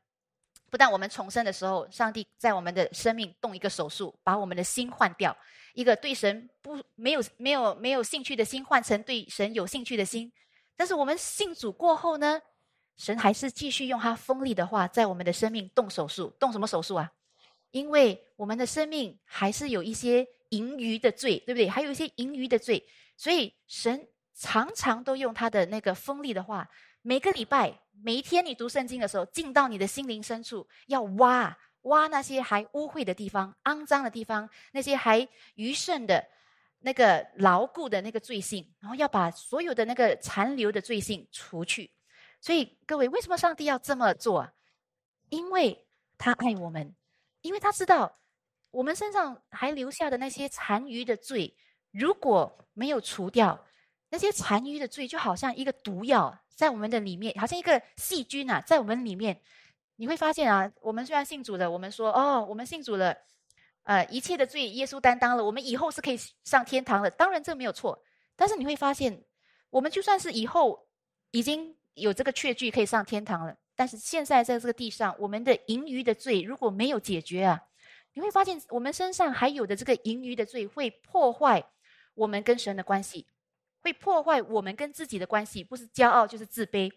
[0.70, 5.36] 不但我们重生的时候，上帝在我们的生命动一个手术，把我们的心换掉，
[5.74, 10.32] 一个对神不没有没有没有兴趣的心，换成对神有兴趣的心。
[10.76, 12.40] 但是我们信主过后呢，
[13.00, 17.12] 神还是继续用他锋利的话，在我们的生命动手术，动什么手术啊？
[17.72, 21.68] 因为我们的生命还是有一些盈余的罪，对不对？
[21.68, 22.86] 还有一些盈余的罪，
[23.16, 26.70] 所以神常常都用他的那个锋利的话，
[27.02, 27.80] 每个礼拜。
[28.02, 36.26] 每一天你读圣经的时候，进到你的心灵深处，要挖挖那些还污秽的地方、肮脏的地方，那些还余剩的、
[36.80, 41.92] 那个牢固的那个罪性，然后要把所有的那个残留的罪性除去。
[42.42, 44.52] 所以各位，为什么上帝要这么做？
[45.30, 46.96] 因为他爱我们，
[47.42, 48.20] 因为他知道
[48.72, 51.56] 我们身上还留下的那些残余的罪，
[51.92, 53.66] 如果没有除掉。
[54.12, 59.40] 那些残余的罪就好像一个毒药在我们的里面，好像一个细菌啊，在我们里面，
[59.98, 63.16] 你会发现啊，我们虽然信主了，我们说哦，我们信主了，
[63.84, 67.12] 呃，一切的罪耶稣担当了，我们以后是可以上天堂的。
[67.12, 68.04] 当然这没有错，
[68.36, 69.24] 但是你会发现，
[69.70, 70.88] 我们就算是以后
[71.30, 77.62] 已经有这个确据可以上天堂了，但是现在在这个地上，我们的盈余的罪如果没有解决啊，
[78.14, 81.64] 你会发现我们身上还有的这个盈余的罪会破坏
[82.16, 83.28] 我们跟神的关系。
[83.82, 86.92] 会破坏我们跟自己的关系，不是骄傲就是自卑，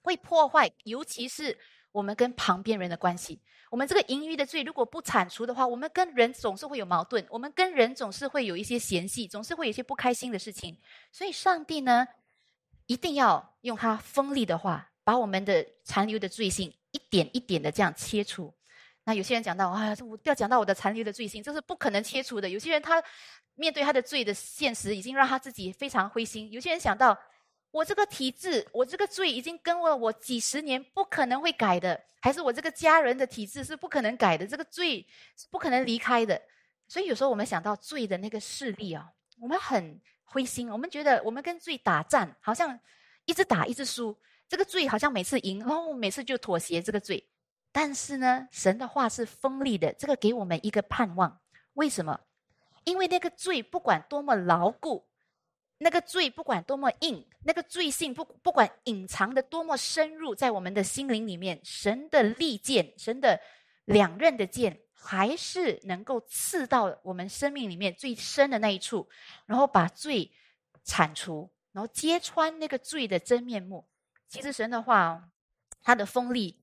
[0.00, 1.58] 会破坏，尤其是
[1.90, 3.40] 我们跟旁边人的关系。
[3.68, 10.78] 我们这个盈余的罪如果不铲除的话，我们跟人总是会有矛盾，我们跟人总是会有一些嫌隙，总是会有一些不开心的事情。
[11.10, 12.06] 所以，上帝呢，
[12.86, 18.54] 一定要用他锋利的话，把我们的残留的罪性一点一点的这样切除。
[19.04, 22.48] 那有些人讲到啊，我不要讲到我的残留的罪性，这是不可能切除的。
[22.48, 23.02] 有些人他。
[23.56, 26.50] 面对他的罪的现实，已经让他自己非常灰心。
[26.50, 27.16] 有些人想到，
[27.70, 36.42] 我这个体质，我这个罪已经跟了我几十年，不可能会改的；还是我这个家人的体质是不可能改的，这个罪是不可能离开的。
[36.88, 40.00] 所以有时候我们想到罪的那个势力啊，我们很
[40.34, 40.68] 灰心。
[40.68, 42.76] 我们觉得我们跟罪打战，好像
[43.24, 44.18] 一直打一直输。
[44.48, 47.24] 这个罪好像每次赢，然后每次就妥协这个罪。
[47.70, 51.40] 但是呢，神的话是锋利的，这个给我们一个盼望。
[51.74, 52.20] 为什么？
[52.82, 55.06] 因为那个罪不管多么牢固，
[55.78, 63.40] 那个罪不管多么硬，那个罪性不不管隐藏的多么深入，在我们的心灵里面，神的利剑，神的
[63.86, 69.06] 两刃的剑，还是能够刺到我们生命里面最深的那一处，
[69.44, 70.32] 然后把罪
[70.82, 73.86] 铲除，然后揭穿那个罪的真面目。
[74.26, 75.28] 其实神的话，
[75.82, 76.58] 它的锋利，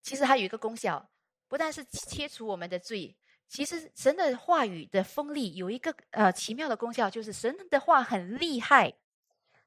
[0.00, 1.10] 其实它有一个功效，
[1.48, 3.16] 不但是切除我们的罪。
[3.48, 8.94] 其实神的话语的锋利有一个呃奇妙的功效，就是神的话很厉害，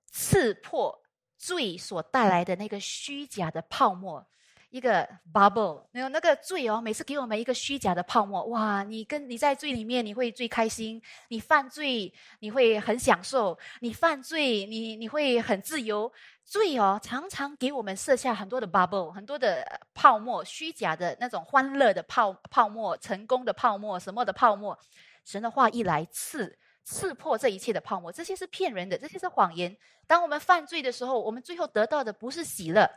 [0.06, 1.04] 刺破
[1.38, 4.26] 罪所带来的那个虚假的泡沫。
[4.70, 8.84] 一个 bubble，没有那个罪哦，每次给我们一个虚假的泡沫，哇！
[8.84, 16.12] 你跟你在罪里面，你会最开心；你犯罪，你会很享受；你犯罪，你你会很自由。
[16.46, 24.78] 罪哦，常常给我们设下很多的 bubble，很多的泡沫，虚假的那种欢乐的泡泡沫，成功的泡沫，什么的泡沫。
[25.26, 29.76] 神的话一来，刺刺破这一切的泡沫，这些是骗人的，这些是谎言。
[30.08, 32.90] 当我们犯罪的时候，我们最后得到的不是喜乐。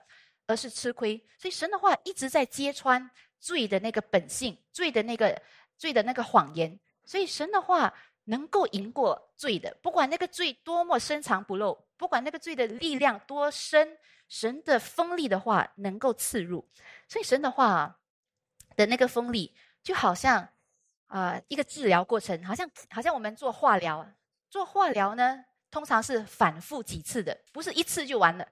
[0.46, 5.40] 而是吃亏，所以神的话一直在揭穿罪的那个本性，罪的那个
[5.76, 6.78] 罪的那个谎言。
[7.04, 7.92] 所以神的话
[8.24, 13.96] 能够赢过罪的，不管那个罪多么深藏不露，不管那个罪的力量多深，
[14.28, 16.68] 神的锋利的话能够刺入。
[17.08, 17.98] 所以神的话
[18.76, 20.48] 的那个锋利，就好像
[21.06, 24.06] 啊一个治疗过程，好像好像我们做化疗，
[24.50, 28.46] 做化疗呢通常是反复几次的，不是一次就完了。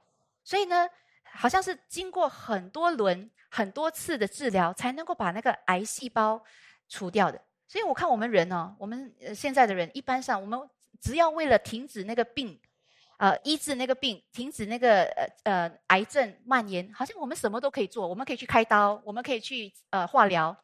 [0.45, 0.89] 所以呢。
[1.33, 6.43] 好像是经过很多轮、很多次的治疗，才能够把那个癌细胞
[6.89, 7.41] 除掉的。
[7.67, 10.59] 所以我看我们人呢，我们现在的人，一般上我们
[11.01, 12.61] 只要为了停止那个病，
[13.19, 20.57] 呃，医治那个病，停止那个呃呃癌症蔓延，好像我们什么都可以做，我们可以去开刀，我们可以去呃化疗。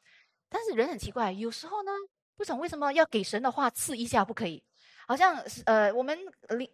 [0.49, 1.93] 但是人很奇怪，有时候呢，
[2.37, 4.63] 不懂为什么要给神的话刺一下不可以？
[5.07, 6.19] 好像呃，我们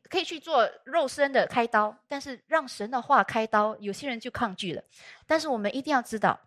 [0.08, 4.82] 可以去做肉身的开刀，但是让神的话开刀，有些人就抗拒了。
[5.26, 6.40] 但是我们一定要知道，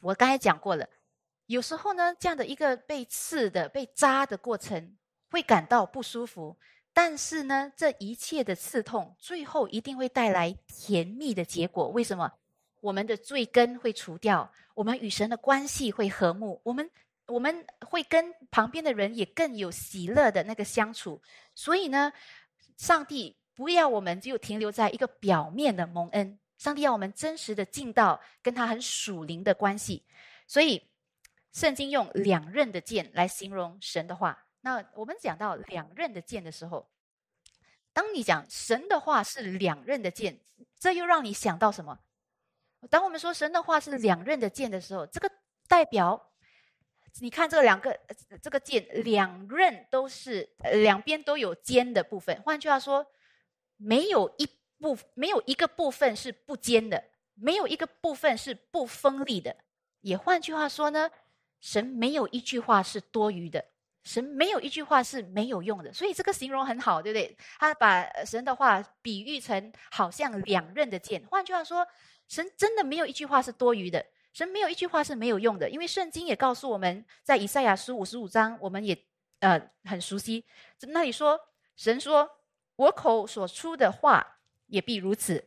[0.00, 0.88] 我刚才讲过了，
[1.46, 4.96] 有时候呢，这样的一个被刺的、被扎的过程
[5.30, 6.56] 会感到不舒服，
[6.94, 11.88] 但是呢，这一切的刺痛最后一定会带来甜蜜的结果。
[11.88, 12.32] 为什么？
[12.80, 16.90] 我们的罪根会除掉，我们与神的关系会和睦，我们。
[17.32, 21.22] 我们会跟旁边的人也更有喜乐的那个相处，
[21.54, 22.12] 所以呢，
[22.76, 30.04] 上帝不要我们就停留在一个表面的蒙恩，上帝要我们真实的进到跟他很属灵的关系。
[30.46, 30.90] 所以，
[31.52, 34.46] 圣经用两刃的剑来形容神的话。
[34.60, 36.90] 那我们讲到两刃的剑的时候，
[37.94, 40.38] 当你讲神的话是两刃的剑，
[40.78, 41.98] 这又让你想到什么？
[42.90, 45.30] 当我们说神的话是两刃的剑的时候，这个
[45.66, 46.28] 代表。
[47.20, 47.98] 你看这两个
[48.40, 52.40] 这个剑，两刃都是两边都有尖的部分。
[52.42, 53.06] 换句话说，
[53.76, 54.48] 没有一
[54.78, 59.54] 部没有一个部分是不尖的，没有一个部分是不锋利的。
[60.00, 61.10] 也换句话说呢，
[61.60, 63.64] 神没有一句话是多余的，
[64.02, 65.92] 神没有一句话是没有用的。
[65.92, 67.36] 所以这个形容很好，对不对？
[67.60, 71.24] 他把神的话比喻成好像两刃的剑。
[71.30, 71.86] 换句话说，
[72.26, 74.04] 神真的没有一句话是多余的。
[74.32, 78.96] 神没有一句话是没有用的，因为圣经也告诉我们在以赛亚书五十五章，我们也
[79.40, 80.44] 呃很熟悉。
[80.88, 81.38] 那里说，
[81.76, 82.28] 神说
[82.76, 85.44] ：“我口所出的话也必如此，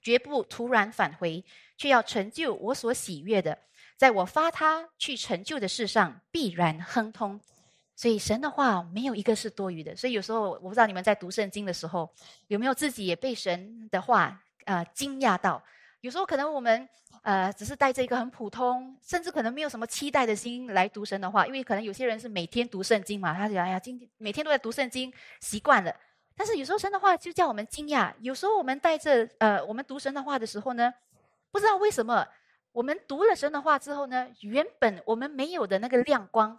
[0.00, 1.44] 绝不突然返回，
[1.76, 3.58] 却要成就我所喜悦的，
[3.96, 7.40] 在我发他去成就的事上必然亨通。”
[7.96, 9.96] 所以神的话没有一个是多余的。
[9.96, 12.08] 所以有时候我不知道你们在读圣经的时候，
[12.46, 15.60] 有没有自己也被神的话啊惊讶到。
[16.00, 16.88] 有时候可能我们
[17.22, 25.94] 呃只是带着一个很普通，甚至可能没有什么期待的心来读神的话，因为可能有些人是每天读圣经嘛，他讲哎呀，今天每天都在读圣经，习惯了。
[26.36, 28.12] 但是有时候神的话就叫我们惊讶。
[28.20, 30.92] 有时候我们带着呃我们读神的话的时候呢，
[31.50, 32.26] 不知道为什么
[32.72, 36.58] 我们读了神的话之后呢，原本我们没有的那个亮光，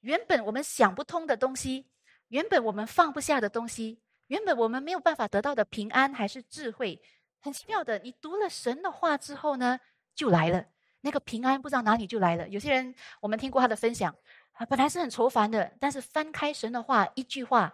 [0.00, 1.86] 原本我们想不通的东西，
[2.28, 7.02] 原本我们放不下的东西，原本我们没有办法得到的平安还是智慧。
[7.46, 9.78] 很奇妙的，你读了神的话之后呢，
[10.16, 10.66] 就来了
[11.02, 12.48] 那个平安，不知道哪里就来了。
[12.48, 14.12] 有些人我们听过他的分享，
[14.54, 17.72] 啊，本来是很愁烦的，但是翻开神的话，一句话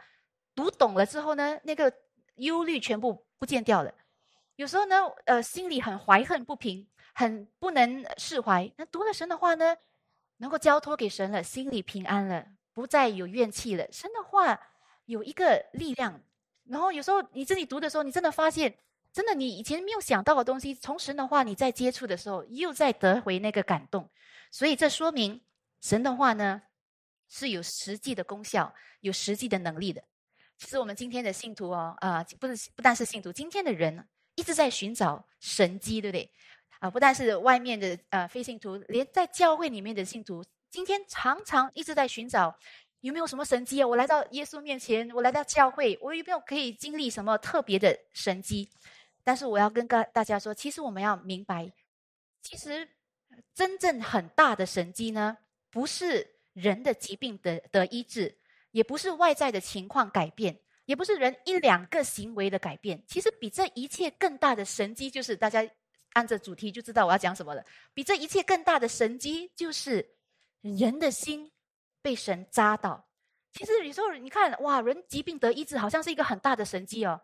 [0.54, 1.90] 读懂了之后呢，那个
[2.34, 3.94] 忧虑全部不见掉了。
[4.56, 8.70] 有时候呢，呃，心里很怀恨不平，很不能释怀。
[8.76, 9.74] 那读了神的话呢，
[10.36, 13.90] 能够交托给神了，心里平安了，不再有怨气了。
[13.90, 14.60] 神的话
[15.06, 16.20] 有一个力量，
[16.64, 18.76] 然后有时候你自己读的时候，你真的发现。
[19.12, 24.08] 真的，你以前没有想到的东西，从神的话你在接触的时候，又再得回那个感动。
[24.50, 25.42] 所以这说明
[25.82, 26.62] 神的话呢
[27.28, 30.02] 是有实际的功效，有实际的能力的。
[30.56, 36.30] 其实我们今天的信徒哦，啊，不是不但是信徒，今天的人一直在寻找神机，对不对？
[36.78, 42.56] 啊，不但是外面的呃非信徒，连在教会里面的信徒，今天常常一直在寻找
[43.00, 43.86] 有没有什么神机啊？
[43.86, 48.70] 我来到耶稣面前，我来到教会，我有没有可以经历什么特别的神机？
[49.24, 51.72] 但是我要跟大大家说，其实我们要明白，
[52.42, 52.88] 其实
[53.54, 55.36] 真正很大的神迹呢，
[55.70, 58.38] 不是人的疾病的的医治，
[58.72, 63.02] 也不是外在的情况改变，也不是人一两个行为的改变。
[63.06, 65.66] 其实比这一切更大的神迹，就是大家
[66.14, 67.64] 按着主题就知道我要讲什么了。
[67.94, 70.16] 比这一切更大的神机，就是
[70.60, 71.50] 人的心
[72.02, 73.08] 被神扎到。
[73.52, 77.20] 其实有时候你看，哇，人疾病得医治，好像是一个很大的神机哦。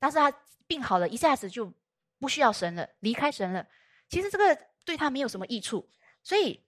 [0.00, 0.32] 但是他
[0.66, 1.72] 病好了，一下子就
[2.18, 3.64] 不需要神了，离开神了。
[4.08, 5.88] 其实这个对他没有什么益处。
[6.24, 6.64] 所以，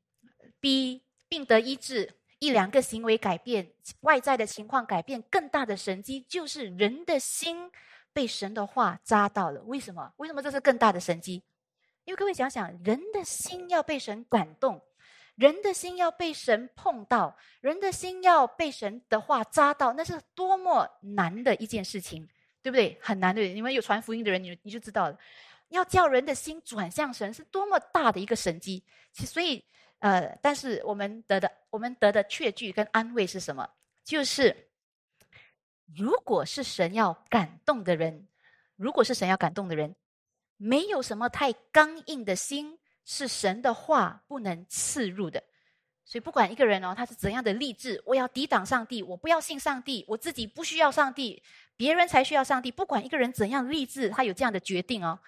[0.61, 7.71] 比病得医治一两个行为改变，外在的情况改变，更大的神机，就是人的心
[8.13, 9.61] 被神的话扎到了。
[9.63, 10.13] 为什么？
[10.19, 11.43] 为什么这是更大的神机？
[12.05, 14.81] 因为各位想想，人的心要被神感动。
[15.35, 22.29] 人的心要被神碰到，人的心要被神的话扎到，那是多么难的一件事情，
[22.63, 22.97] 对不对？
[23.01, 23.43] 很难的。
[23.43, 25.19] 你们有传福音的人，你你就知道了。
[25.69, 28.83] 要叫人的心转向神，是多么大的一个神机。
[29.13, 29.65] 所以，
[29.99, 33.69] 呃，但是我们得的，我们得的确据跟安慰是什么？
[34.05, 34.69] 就是，
[35.95, 38.29] 如果是神要感动的人，
[38.77, 39.95] 如果是神要感动的人，
[40.57, 42.79] 没有什么太刚硬的心。
[43.05, 45.43] 是神的话不能刺入的，
[46.05, 51.43] 所以不管一个人哦，他是怎样的励志，我要抵挡上帝，我不要信上帝，我自己不需要上帝，
[51.83, 52.71] 别人才需要上帝。
[52.71, 55.19] 不管一个人怎样励志，他有这样的决定哦。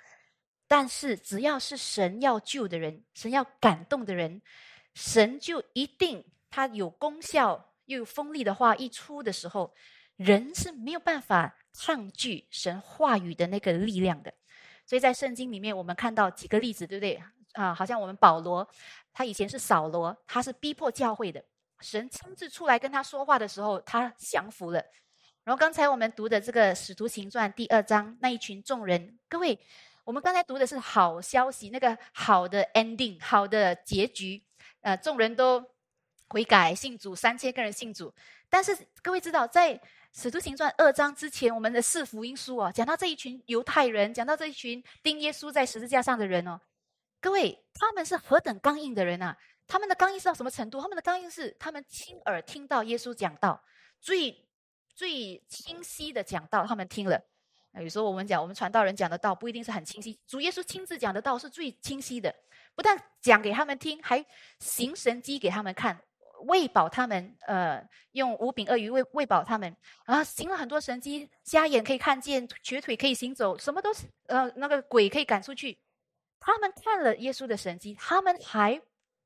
[0.69, 4.41] 但是只要是神要救的人，神要感动的人，
[4.95, 9.75] 神就一定他有功效又有锋利的话一出的时候，
[10.15, 14.33] 人是没有办法抗拒神话语的那个力量的。
[14.87, 17.21] 所以在圣经里面，我们看到几个例子，对不对？
[17.55, 18.69] 啊，好像我们保罗，
[19.13, 21.45] 他以前是扫罗，他是逼迫教会的。
[21.81, 24.81] 神亲自出来跟他说话的时候，他降服了。
[25.45, 29.59] 然后刚才我们读的这个《使徒行传》第二章，那一群众人，各位，
[30.03, 34.43] 我们刚才读的是好消息，那个好的 ending，好的结局。
[34.81, 35.63] 呃，众人都
[36.29, 38.13] 悔改信主，三千个人信主。
[38.49, 39.75] 但是各位知道，在
[40.15, 46.59] 《使徒行传》二章之前，我们的四福音书啊，讲到这一群犹太人，讲到这一群钉耶稣在十字架上的人哦。
[47.21, 49.37] 各位，他们是何等刚硬的人啊！
[49.67, 50.81] 他们的刚硬是到什么程度？
[50.81, 53.63] 他们的刚硬是他们亲耳听到耶稣讲道，
[54.01, 54.47] 最
[54.95, 57.21] 最清晰的讲道，他们听了。
[57.81, 62.35] 有时候我们讲，我们传道人讲的道不一定是很清晰，主耶稣亲自讲的道是最清晰的。
[62.77, 64.25] 不但讲给他们听，还
[64.61, 66.01] 行神迹给他们看，
[66.47, 67.37] 喂饱他们。
[67.47, 75.77] 呃，用五饼鳄鱼喂喂饱他们，啊，行了很多神迹，瞎眼可以看见，瘸腿可以行走，什么都是呃，那个鬼可以赶出去。
[76.39, 78.81] 他们看了耶稣的神迹，他们还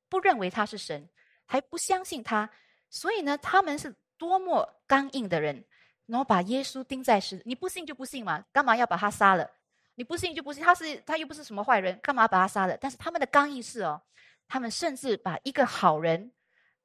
[0.08, 1.08] 不认为他是神，
[1.44, 2.48] 还不相信他，
[2.88, 5.64] 所以呢，他们是多么刚硬的人，
[6.06, 9.48] 然后把耶稣钉在石，你不信就不信嘛，干嘛要把他杀了？
[9.94, 12.76] 你不信就不信，他是他又不是什么坏人，干嘛把他杀了？
[12.76, 14.00] 但是他们的刚硬是哦，
[14.46, 16.30] 他们甚至把一个好人，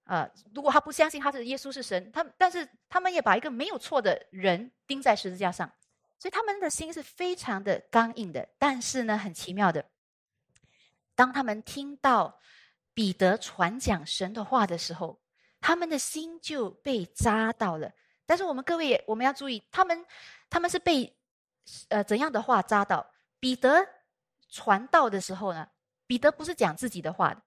[0.05, 5.71] 啊，如果他不相信他是耶稣是神，他但是他们也把一个没有错的人钉在十字架上，
[6.17, 8.49] 所以他们的心是非常的刚硬的。
[8.57, 9.85] 但是呢，很奇妙的。
[11.15, 12.39] 当他们听到
[12.95, 15.19] 彼得传讲神的话的时候，
[15.63, 17.89] 他们的心就被扎到了。
[18.25, 20.05] 但是我们各位，我们要注意，他们
[20.49, 21.15] 他们是被
[21.87, 23.09] 呃怎样的话扎到？
[23.39, 23.87] 彼得
[24.49, 25.65] 传道的时候呢？
[26.05, 27.41] 彼得不是讲自己的话的，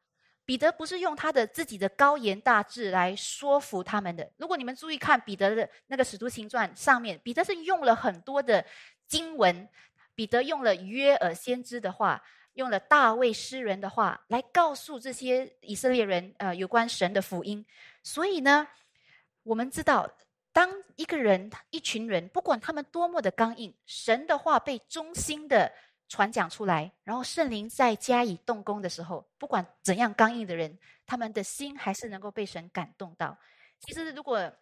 [0.46, 4.32] 彼得不是用他的自己的高言大志来说服他们的。
[4.38, 8.64] 如果你们注意看彼得的那个使徒行传上面，彼得是用了很多的
[9.06, 9.68] 经文，
[10.14, 12.22] 彼得用了约尔先知的话。
[12.56, 17.62] 用了大卫诗人的话来告诉这些以色列人，呃，有关神的福音。
[18.06, 18.68] 所以呢，
[19.42, 20.08] 我们知道，
[20.52, 25.72] 当一个人、一群人，不管他们多么的刚硬，神的话被衷心的
[26.08, 33.36] 传讲出来，然后圣灵再加以动工的时候，不管怎样刚硬的人，他们的心还是能够被神感动到。
[33.80, 34.52] 其实，如果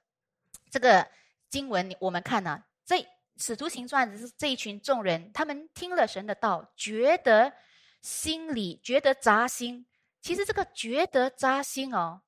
[0.70, 1.06] 这个
[1.50, 7.52] 经文我们看呢，这使徒行传是这一群众人，他们听了神的道，觉得。
[8.00, 9.86] 心里觉得扎心，
[10.20, 12.20] 其实这个觉得扎心哦，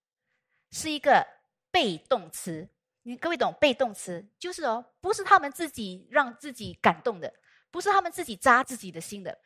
[0.70, 1.26] 是一个
[1.70, 2.68] 被动词。
[3.02, 7.32] 你各位懂被动词，就是哦，不是他们自己让自己感动的，
[7.70, 9.38] 不是他们自己扎自己的心的，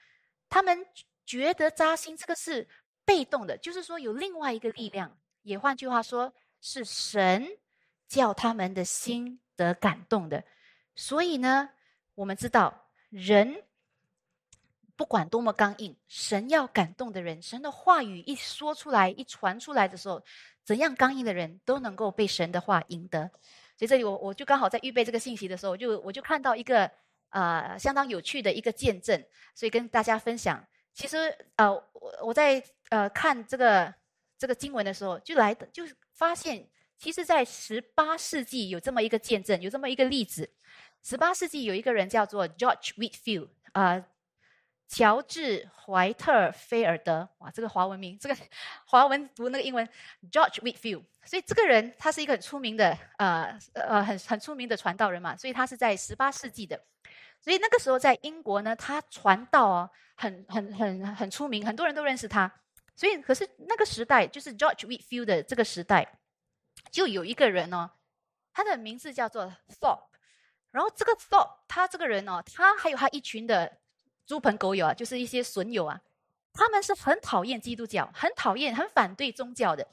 [0.49, 0.87] 他们
[1.27, 2.66] 觉得扎心，这个是
[3.05, 7.47] 被动的，就是说有另外一个力量，也换句话说，是神
[8.09, 10.43] 叫他们的心得感动的。
[10.95, 11.71] 所以呢，
[12.14, 13.64] 我们知道人。
[15.01, 20.22] 不管多么刚硬，神要感动的人，神的话语一说出来、一传出来的时候，
[20.62, 23.30] 怎样刚硬的人都能够被神的话赢得。
[23.78, 26.90] 所以这里我我就刚好在预备这个信息的时候，我就我就看到一个
[27.30, 29.24] 呃相当有趣的一个见证，
[29.55, 30.62] 所以跟大家分享。
[30.92, 31.82] 其实呃我
[32.26, 33.94] 我在呃看这个
[34.36, 35.82] 这个经文的时候，就来就
[36.12, 40.51] 发现，其实，在十八世纪有这么一个见证，有这么一个例子。
[41.03, 44.05] 十八世纪有一个人叫做 George Whitfield 啊。
[44.91, 48.36] 乔治·怀特菲尔德，哇，这个华文名，这个
[48.84, 49.88] 华文读那个英文
[50.32, 51.05] George Whitfield。
[51.24, 55.36] 所以这个人他是一个很出名的，呃呃，很很出名的传道人嘛。
[55.36, 56.82] 所以他是在十八世纪的。
[57.38, 62.53] 所以那个时候在英国呢，他传道哦，很很很很出名，很多人都认识他。
[62.97, 66.18] 所以可是那个时代，就是 George Whitfield 的这个时代，
[66.91, 67.88] 就有一个人哦，
[68.53, 70.01] 他的名字叫做 thorp。
[70.72, 73.78] 然后这个 thorp 他这个人哦，他还有他一群的
[74.27, 76.01] 猪朋狗友啊，就是一些损友啊，
[76.53, 79.87] 他们是很讨厌基督教，很讨厌、很反对宗教的。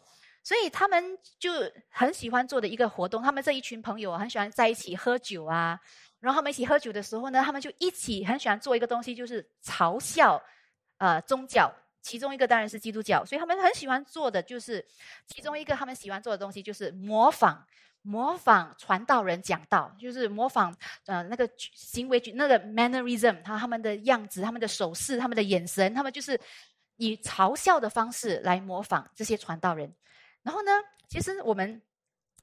[0.43, 1.51] 所以他们就
[1.89, 5.79] 很喜欢做的一个活动，他们这一群朋友很喜欢在一起喝酒啊。
[6.19, 10.41] 然后他们一起喝酒的时候呢，他们就一起很喜欢做一个东西，就是嘲笑
[10.97, 11.71] 呃宗教。
[12.01, 14.85] 其中一个当然是基督教，所以他们很喜欢做的就是
[15.25, 17.61] 其中一个他们喜欢做的东西就是模仿
[18.07, 20.73] 模仿传道人讲道，就是模仿
[21.07, 26.39] 呃那个行为举那个 mannerism，他他们的样子、他们的手势、他们的眼神，他们就是
[26.95, 29.93] 以嘲笑的方式来模仿这些传道人。
[30.41, 30.71] 然后呢，
[31.09, 31.81] 其实我们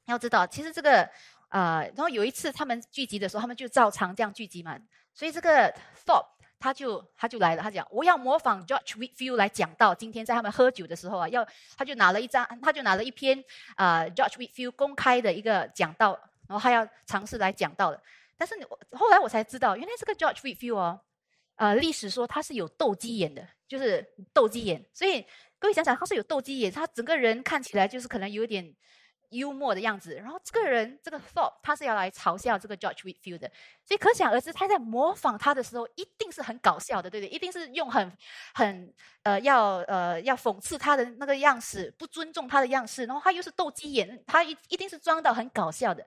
[0.05, 1.09] 要知道，其实这个
[1.49, 4.79] 呃，然后有一次他们聚集的时候，他们就照常这样聚集嘛。
[5.15, 5.73] 所以这个
[6.05, 6.27] thought
[6.65, 11.47] 他就他就来了，他讲我要模仿 George Whitfield 来讲到今天在他们喝酒的时候啊，要
[11.77, 13.45] 他就拿了一张，他就拿了一篇
[13.77, 18.03] 啊 George Whitfield 公开的一个讲道，然后他要尝试来讲到的。
[18.39, 18.55] 但是
[18.93, 21.01] 后来我才知道，原来这个 George Whitfield 哦，
[21.57, 24.03] 呃，历史说他是有斗鸡眼的，就是
[24.33, 25.27] 斗鸡眼，所以。
[25.57, 28.63] 各位想想，他是有斗鸡眼，他整个人看起来就是可能有点
[29.35, 30.15] 幽默的样子。
[30.15, 33.51] 然后这个人，这个 Thor，他是要来嘲笑这个 George Whitfield 的，
[33.85, 37.31] 所以可想而知，他在模仿他的时候，一定是很搞笑的，对不对？
[37.35, 38.13] 一定是用很
[38.55, 43.05] 很呃要呃要讽刺他的那个样式，不尊重他的样式。
[43.05, 46.07] 然后他又是斗鸡眼，他一一定是装到很搞笑的。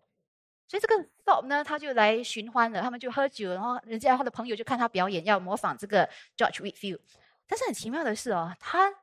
[0.68, 7.00] 所以这个 Thor 呢，他就来寻欢了，他们就喝酒，然后人家他的朋友就看他表演，要模仿这个 George Whitfield。
[7.48, 8.94] 但是很奇妙的是哦，他。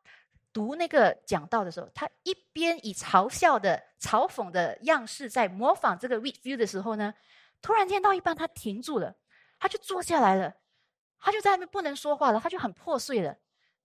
[0.55, 7.13] 读那个讲道的时候，他一边以嘲笑的、嘲讽的样式在模仿这个 read view 的时候呢，
[7.61, 9.15] 突然间到一半，他停住了，
[9.59, 10.55] 他就坐下来了，
[11.19, 13.37] 他就在那边不能说话了，他就很破碎了，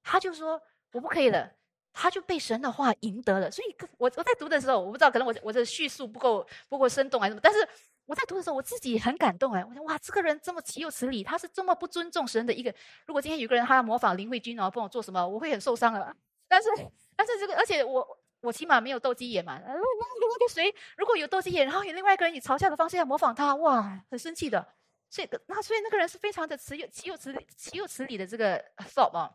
[0.04, 0.62] 他就说
[0.94, 1.52] ：“我不可以了。”
[1.92, 3.50] 他就被神的话赢得了。
[3.50, 7.68] 所以，我我在读的时候，我不知道，可能我我的叙述不够不够生动还是什么，但是
[8.06, 12.74] 我在读的时候，我自己很感动哎，我想哇，这个人这么岂有此理，他是这么不尊重神的一个。
[13.08, 16.16] 如果今天有个人他要模仿林慧君然后帮我做什么，我会很受伤的。
[16.50, 16.70] 但是，
[17.16, 19.58] 但是这个，而且我我起码没有斗鸡眼嘛。
[19.60, 24.76] 如果那个谁如果有斗鸡眼，然后有另外一个人以嘲笑的方式要模仿他，哇，很生气的。
[25.10, 28.60] 所以，那所以那个人是非常的持有、岂有此理、岂有此理的这个
[28.94, 29.32] thought 啊。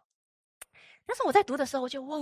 [1.06, 2.16] 但是我在读的时候就哇，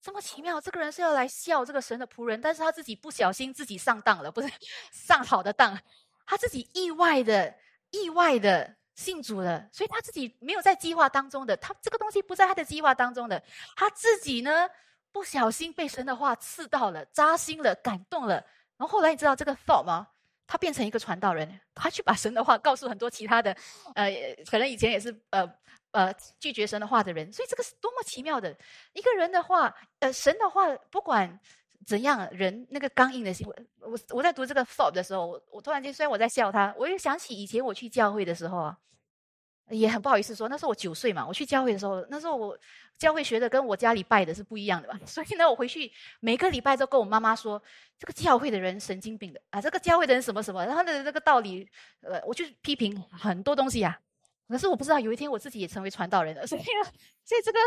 [0.00, 4.48] 这么奇妙，这个人是要来笑这个神的仆人，但是他自己不小心自己上当了，不是
[4.92, 5.78] 上好的当，
[6.26, 7.54] 他自己意外的、
[7.90, 8.76] 意外的。
[9.02, 13.42] 信主了，所以他自己没有在计划当中的，他这个东西不在他的计划当中的，
[13.74, 14.68] 他自己呢
[15.10, 18.34] 不小心被神的话刺到了，扎心了，感动了。
[18.76, 20.06] 然后后来你知道这个 thought 吗？
[20.46, 23.56] 他变成一个传道人，他去把神的话告诉很多其他的，
[23.94, 24.10] 呃，
[24.48, 25.52] 可能以前也是呃
[25.90, 27.32] 呃拒绝神的话的人。
[27.32, 28.56] 所以这个是多么奇妙的
[28.92, 31.40] 一个人的话，呃，神的话不管。
[31.84, 33.44] 怎样人那个刚硬的心？
[33.44, 38.78] 我我我在读这个 thought 的时候，我我突然间虽然我在笑他，我又想起以前我去教会的时候啊，
[39.78, 42.56] 也很不好意思说，那时候我九岁嘛，我去教会的时候，那时候我
[42.98, 47.60] 教会学的跟我家里拜的是不一样的嘛， 所以呢，我回去每个礼拜都跟我妈妈说，
[47.98, 51.68] 这个教会的人神经病的啊，这个教会的人什么什么，然后的这个道理，
[52.00, 53.98] 呃，我就批评很多东西呀。
[54.48, 56.62] 可是我不知道有一天我自己也成为传道人了， 所以
[57.24, 57.58] 所以这个。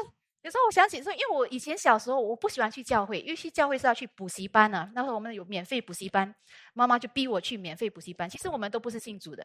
[0.44, 4.88] 有时候我想起说，因为我以前小时候我不喜欢去教会，因为去教会是要去补习班呢。
[4.94, 6.36] 那时候我们有免费补习班，
[6.76, 8.30] 妈妈就逼我去免费补习班。
[8.30, 9.44] 其实我们都不是信主的，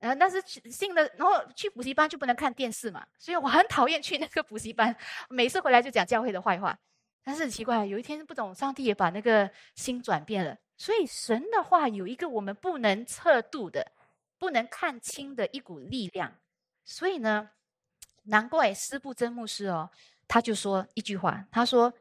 [0.00, 0.40] 呃，但是
[0.70, 4.94] 信了，然后去补习班就不能看电视嘛，所以我很讨厌去那个补习班。
[5.28, 6.78] 每次回来就讲教会的坏话。
[7.24, 10.56] 但是很奇怪，有一天不懂，上帝也把那个心转变了。
[10.76, 13.92] 所以神的话有一个我们不能测度的、
[14.38, 16.32] 不能看清的一股力量。
[16.84, 17.50] 所以呢，
[18.22, 19.90] 难怪师布真牧师哦。
[20.26, 21.92] 他就说一句话，他说：“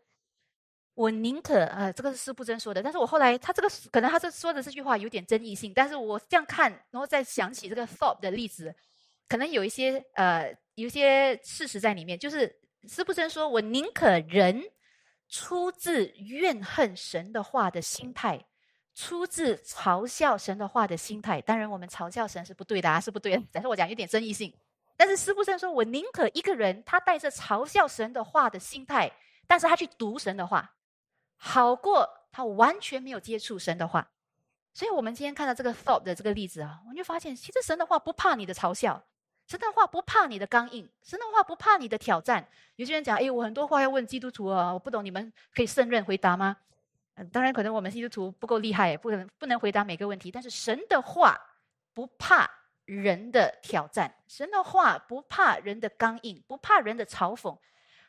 [0.98, 1.64] 我宁可……
[1.66, 8.76] 呃，这个是施布真说的，但是我后来他这个可能他这说的这句话有点争议性，但是我这样看，然后再想起这个 thought 的例子，
[9.30, 12.18] 可能有一些呃，有一些事实在里面。
[12.18, 12.52] 就是
[12.88, 14.64] 施布真说，我宁可人
[15.30, 18.44] 出自怨恨神的话的心态，
[18.96, 21.40] 出自嘲笑神的话的心态。
[21.40, 23.44] 当然，我们嘲笑神是不对的啊，是不对的。
[23.52, 24.52] 但是我讲有点争议性。”
[25.00, 29.12] 但是师父生说：“我宁可一个人，他带着嘲笑神的话的心态，
[29.46, 30.74] 但是他去读神的话，
[31.38, 34.12] 好过他完全没有接触神的话。
[34.74, 39.04] 所以，我们今天看到这个 thought 的这个例子啊，我们就发现，其实神的话不怕你的嘲笑，
[39.48, 42.48] 神的话不怕你的刚硬，神的话不怕你的挑战。
[42.76, 46.58] 有些人讲：“哎，我很多话要问基督徒啊，我不懂，你们可以胜任回答吗？”
[47.16, 50.30] 嗯，当然，可能我们基督徒不够厉害，不能不能回答每个问题。
[50.30, 51.42] 但是神的话
[51.96, 52.48] 不怕
[52.86, 57.58] 人的挑战，神的话不怕人的刚硬，不怕人的嘲讽，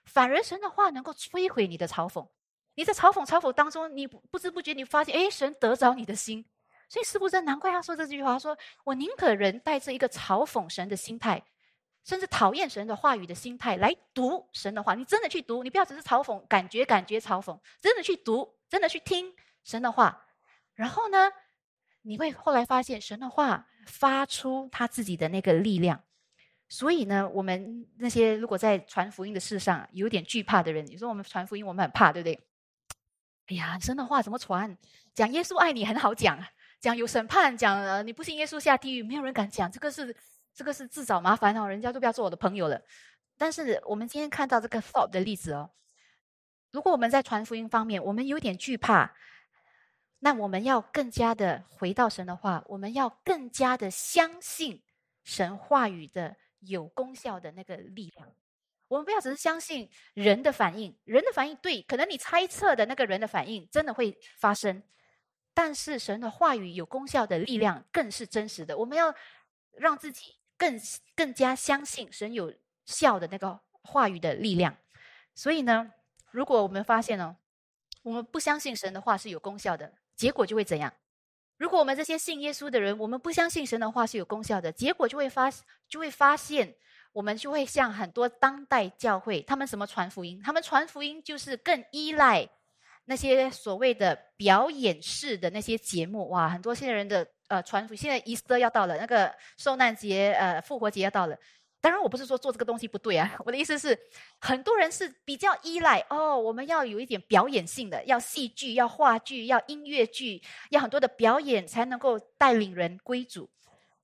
[0.05, 2.29] 反而神的话能够摧毁你的嘲讽。
[2.79, 6.45] 你在嘲讽嘲讽当中，你不知不觉你发现，哎，神得着你的心。
[6.89, 11.43] 所以，师傅真难怪他说这句话：说我宁可人带着一个嘲讽神的心态，
[12.05, 14.95] 甚至讨厌神的话语的心态来读神的话。
[14.95, 20.27] 你真的去读，你不要只是嘲讽，感觉感觉嘲讽，真的去读，真的去听神的话。
[20.77, 21.33] 然后呢，
[22.03, 26.01] 你会后来发现神的话发出他自己的那个力量。
[26.69, 32.48] 所以呢，我们那些如果在传福音的事上有点惧怕的人，你说我们传福音，我们很怕，对不对？
[33.49, 34.77] 哎呀，神的话怎么传？
[35.15, 36.43] 讲耶稣爱你很好讲。
[36.81, 40.15] 讲有审判，讲呃你不信耶稣下地狱，没有人敢讲，这个是
[40.55, 42.81] 这个是自找麻烦哦，人家都不要做我的朋友了。
[43.37, 45.71] 但是我们今天看到这个 thought 的例子哦，
[46.71, 49.13] 如果我们在传福音方面我们有点惧怕，
[50.21, 54.81] 那我们要更加的回到神的话，我们要更加的相信
[55.25, 58.33] 神话语的有功效的那个力量。
[58.89, 64.83] 我们不要只是相信人的反应，人的反应对，可能你猜测的那个人的反应真的会发生。
[65.55, 68.79] 但是神的话语有功效的力量更是真实的。
[68.79, 69.15] 我们要
[69.73, 70.81] 让自己更
[71.15, 72.55] 更加相信神有
[72.87, 74.77] 效的那个话语的力量。
[75.35, 75.93] 所以呢，
[76.31, 77.37] 如果我们发现哦，
[78.03, 80.95] 我们不相信神的话是有功效的，结果就会怎样？
[81.57, 85.51] 如果我们这些信耶稣的人，我们不相信神的话是有功效的，结果就会发
[85.89, 86.77] 就会发现，
[87.13, 90.41] 我们就会像很多当代教会，他们什么传福音？
[90.45, 92.49] 他们传福音就是更依赖。
[93.11, 101.35] 那些所谓的表演式的那些节目，哇，很多现在人的呃传福，现在 Easter 要到了，那个受难节、呃复活节要到了。
[101.81, 103.99] 当然，我不是说做这个东西不对啊， 我的意思是，
[104.41, 113.49] 很多人是比较依赖哦，我们要有一点表演性的，要戏剧、要话剧、要音乐剧，要很多的表演才能够带领人归主。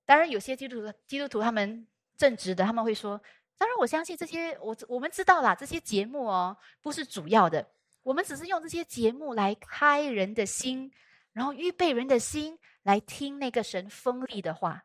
[0.06, 1.86] 当然，有些基督徒基督徒他们
[2.16, 3.20] 正直的，他们会说，
[3.58, 7.66] 当然我相信这些，我我们知道啦，这些节目哦不是主要的。
[8.02, 10.92] 我们只是用这些节目来开人的心，
[11.32, 14.84] 然后预备人的心来听那个神锋利的话。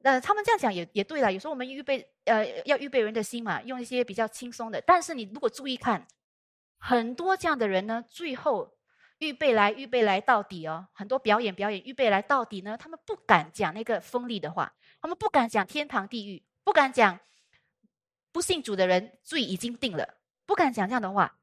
[0.00, 1.32] 那他们这样讲也也对了。
[1.32, 4.80] 有时候我们预备呃要预备人的心嘛，用一些比较轻松的。
[4.80, 6.06] 但是你如果注意看，
[6.78, 8.76] 很多这样的人呢，最后
[9.18, 17.18] 预备来预备来到底哦，很多表演表演预备来到底呢，他们不敢讲那个锋利的话，他们不敢讲天堂地狱，不敢讲
[18.30, 21.38] 不信主的人罪已经定了，不敢讲这样的话。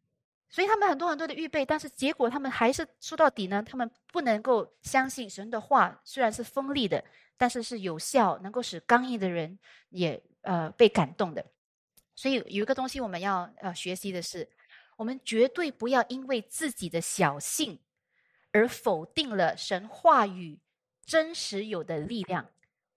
[0.50, 3.64] 所以他们很多很多的预备，但是结果他们还是说到底呢？
[3.68, 7.04] 他们不能够相信神的话，虽然是锋利的，
[7.38, 9.58] 但是是有效，能够使刚硬的人
[9.90, 11.44] 也呃被感动的。
[12.14, 14.48] 所以有一个东西我们要呃学习的是，
[14.96, 17.80] 我们绝对不要因为自己的小性
[18.52, 20.60] 而否定了神话语
[21.04, 22.48] 真实有的力量。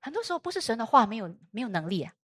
[0.00, 2.14] 很多时候不是神的话没有没有能力啊，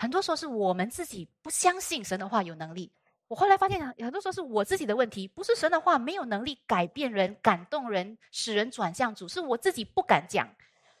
[0.00, 2.90] 很多时候是我们自己不相信神的话有能力。
[3.28, 10.48] 我后来发现，很多时候是我自己的问题，不是神的话没有能力改变人、感动人、使人转向主，是我自己不敢讲，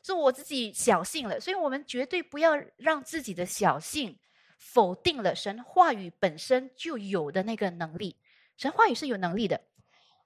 [0.02, 1.40] 是我自己小信了。
[1.40, 4.14] 所以，我们绝对不要让自己的小信
[4.58, 8.14] 否定了神话语本身就有的那个能力。
[8.58, 9.58] 神话语是有能力的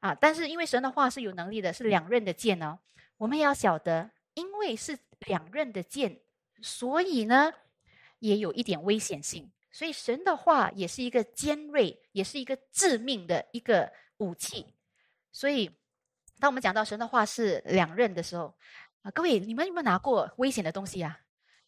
[0.00, 2.80] 啊，但是因为神的话是有能力的，是两刃的剑哦。
[3.18, 6.20] 我们也要晓得，因为是两刃的剑，
[6.60, 7.52] 所以呢，
[8.28, 9.50] 也有一点危险性。
[9.70, 14.66] 所以神的话也是一个尖锐，也是一个致命的一个武器。
[15.32, 15.68] 所以，
[16.38, 18.54] 当我们讲到神的话是两刃的时候，
[19.02, 21.20] 啊，各位，你们有没有拿过危险的东西啊？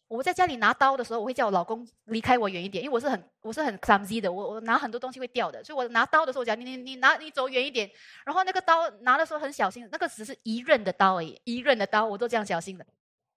[0.07, 5.61] 我在家里拿刀的时候，我会叫我老公离开我远一点，因为我是很我是很 clumsy 的，我我拿很多东西会掉的。
[5.65, 7.91] 所以我拿刀的时候，我讲你你你拿你走远一点。
[8.25, 12.87] 然后那个刀拿的时候很小心，那个只是一刃的刀而已，一刃的刀我都这样小心的。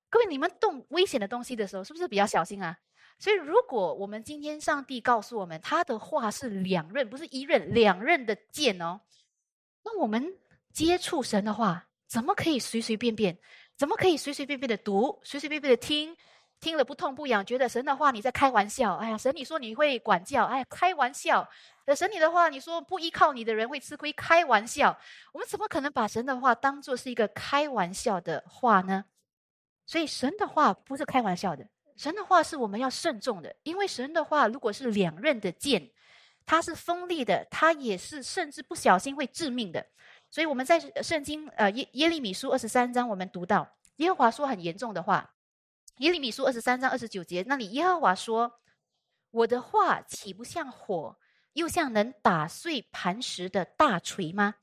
[0.08, 2.78] 各位，你们动危险的东西的时候，是不是比较小心啊？
[3.20, 8.98] 所以，如果我们今天上帝告诉我们他的话是两刃，不是一刃，两刃的剑哦，
[9.84, 10.34] 那我们
[10.72, 13.38] 接触神的话，怎么可以随随便便？
[13.76, 16.16] 怎么可以随随便便的读，随随便便的听？
[16.60, 18.94] 听了不痛不痒，觉得神的话你在开玩笑？
[18.96, 20.44] 哎呀，神你说你会管教？
[20.44, 21.48] 哎，开玩笑！
[21.94, 24.12] 神你的话，你说不依靠你的人会吃亏？
[24.12, 24.98] 开玩笑！
[25.32, 29.04] 我们怎么可能把神的话当做是一个开玩笑的话呢？
[29.86, 31.66] 所以，神的话不是开玩笑的。
[32.00, 35.90] 神的话是我们要慎重的，因为神的话如果是两刃的剑，
[36.46, 39.86] 它是锋利的，它也是甚至不小心会致命的。
[40.30, 45.34] 所以我们在圣经呃耶耶利米书二十三章，我们读到耶和华说很严重的话，
[45.98, 48.50] 耶利米书二十三章二十九节，那里耶和华说
[49.30, 51.18] ：“我的话岂不像火，
[51.52, 54.54] 又像能打碎磐石的大锤吗？”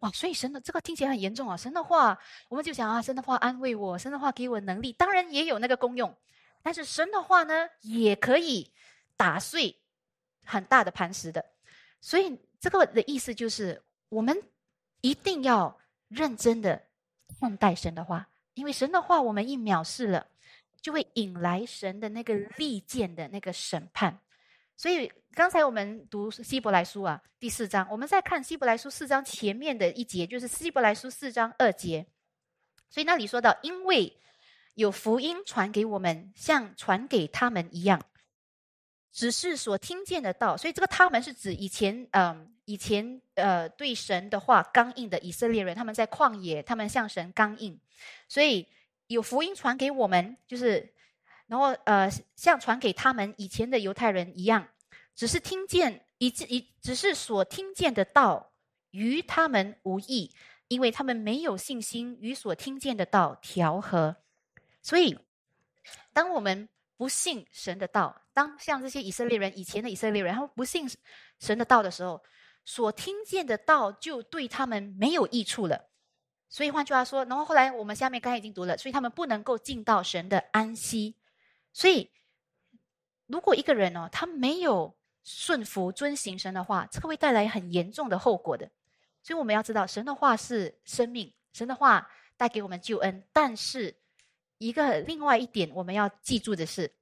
[0.00, 1.58] 哇，所以神的这个听起来很严重啊！
[1.58, 2.18] 神的话，
[2.48, 6.16] 我们就想啊，神的话安慰我，神的话给我能力，当然也有那个功用。
[6.66, 8.72] 但是神的话呢，也可以
[9.16, 9.78] 打碎
[10.44, 11.52] 很大的磐石的。
[12.00, 14.36] 所以这个的意思就是，我们
[15.00, 16.88] 一定要认真的
[17.38, 20.26] 看待神的话，因为神的话我们一藐视了，
[20.80, 24.18] 就会引来神的那个利剑的那个审判。
[24.76, 32.04] 所以刚才我们读希伯来书啊，第四章，我们在看希伯来书四章前面的一节，就是希伯来书四章二节。
[32.90, 34.20] 所以那里说到，因为
[34.76, 38.00] 有福音传给我们，像传给他们一样，
[39.12, 40.56] 只是所听见的道。
[40.56, 47.76] 所以这个他们是指以前，嗯，以前呃对神的话刚硬的以色列人，他们在旷野，他们向神刚硬，
[48.28, 48.68] 所以
[49.08, 50.92] 有福音传给我们，就是。
[51.48, 54.66] 然后，呃，像传给他们以前的犹太人一样，
[55.14, 58.50] 只是听见一一，只是所听见的道
[58.90, 60.34] 与他们无异，
[60.66, 64.16] 因为他们没有信心与所听见的道调和。
[64.86, 65.18] 所以，
[66.12, 70.88] 当我们不信神的道，当像这些以色列人以前的以色列人，他们不信
[71.40, 72.22] 神的道的时候，
[72.64, 75.88] 所听见的道就对他们没有益处了。
[76.48, 81.16] 所以换句话说，然后后来我们下面刚才已经读了，所以他们不能够进到神的安息。
[81.72, 82.08] 所以，
[83.26, 88.70] 如果一个人哦，他没有顺服、遵行神的话，这个会带来很严重的后果的。
[89.20, 93.26] 所以我们要知道，神的话是生命，神的话带给我们救恩。
[93.32, 93.96] 但是，
[94.58, 96.92] 一个另外一点我们要记住的是，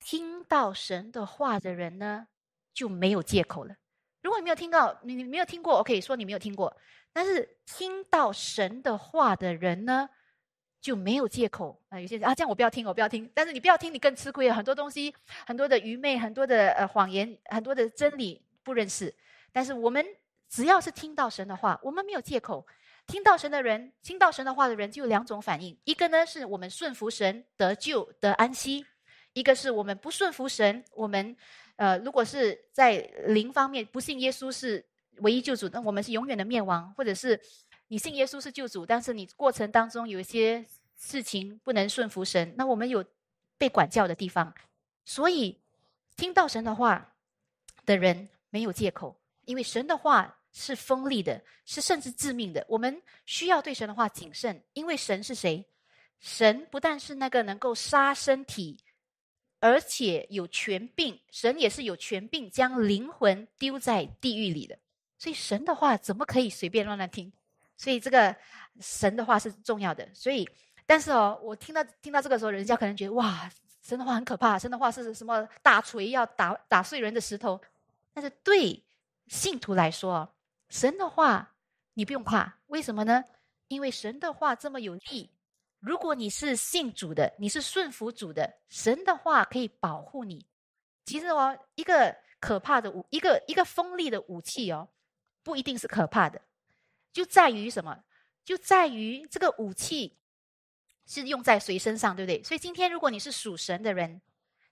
[0.00, 2.28] 听到神的话的人呢，
[2.72, 3.76] 就没有借口了。
[4.22, 6.76] 如果你没有听到，你你没有听过，我可以说你没有听过。
[7.12, 10.08] 但是，听到神的话的人呢？
[10.80, 12.00] 就没有借口啊！
[12.00, 13.30] 有些人啊，这样我不要听，我不要听。
[13.32, 14.54] 但是你不要听，你更吃亏了。
[14.54, 15.14] 很多东西，
[15.46, 19.14] 很多的愚昧，很多的呃谎言，很多的真理不认识。
[19.52, 20.04] 但是我们
[20.48, 22.66] 只要是听到神的话，我们没有借口。
[23.06, 28.84] 听到神的人，听到神的话的人，就有两种反应：一个呢是我们顺服神得救得安息；
[29.32, 31.36] 一个是我们不顺服神，我们
[31.76, 34.84] 呃如果是在灵方面不信耶稣是
[35.18, 37.40] 唯一救主，那我们是永远的灭亡，或者是。
[37.88, 40.64] 你信耶稣是救主，但是你过程当中有一些
[40.96, 43.04] 事情不能顺服神，那我们有
[43.58, 44.54] 被管教的地方，
[45.04, 45.60] 所以
[46.16, 47.12] 听到神的话
[47.84, 52.64] 的人没有借口，因为神的话是锋利的，是甚至致命的。
[52.68, 55.66] 我们需要对神的话谨慎，因为神是谁？
[56.20, 58.78] 神不但是那个能够杀身体，
[59.58, 64.78] 而且有权柄，神也是有权柄将灵魂丢在地狱里的。
[65.18, 67.32] 所以神的话怎么可以随便乱乱听？
[67.76, 68.36] 所以这个
[68.80, 70.48] 神的话是重要的，所以
[70.86, 73.50] 但是哦，我听到听到这个时候，人家可能觉得哇，
[73.82, 77.60] 神的话很可怕，神的话是什么大锤要打打碎人的石头。
[78.12, 78.84] 但是对
[79.26, 80.32] 信徒来说，
[80.72, 81.54] 神的话
[81.92, 83.22] 你不用怕，为什么呢？
[83.68, 85.30] 因为神的话这么有力，
[85.80, 90.46] 如果你是信主的，你是顺服主的，神的话可以保护你。
[91.04, 94.88] 其实哦，一个可怕的武，一个一个锋利的武器哦，
[95.42, 96.40] 不一定是可怕的。
[97.12, 98.02] 就在于什么？
[98.42, 100.16] 就在于这个武器
[101.04, 102.42] 是用在谁身上，对不对？
[102.42, 104.22] 所以今天如果你是属神的人，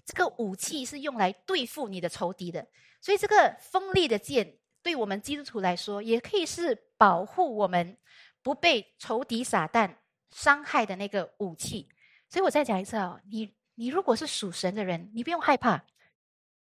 [0.06, 2.66] 这个武器是用来对付你的仇敌的。
[3.02, 7.96] 所以这个锋利的剑，对我们基督徒来说，也可以是保护我们
[8.42, 9.96] 不被仇敌撒旦
[10.30, 11.88] 伤害的那个武器。
[12.28, 15.84] 所以我再讲一次啊，你你如果是属神的人，你不用害怕，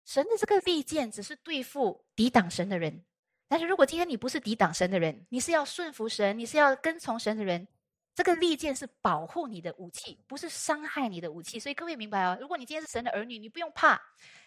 [0.05, 3.03] 神的这个利剑只是对付抵挡神的人。
[3.47, 7.67] 但是如果今天你不是抵挡神的人，你是要顺服神，你是要跟从神的人，
[8.13, 11.59] 这个利剑是保护你的武器，不是伤害你的武器。
[11.59, 12.38] 所以各位明白哦？
[12.39, 13.99] 如果你今天是神的儿女，你不用怕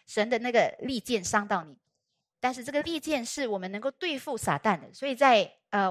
[0.06, 1.76] 神的那个利剑伤到你。
[2.42, 4.92] 但是这个利剑是我们能够对付撒旦的。
[4.92, 5.88] 所以在呃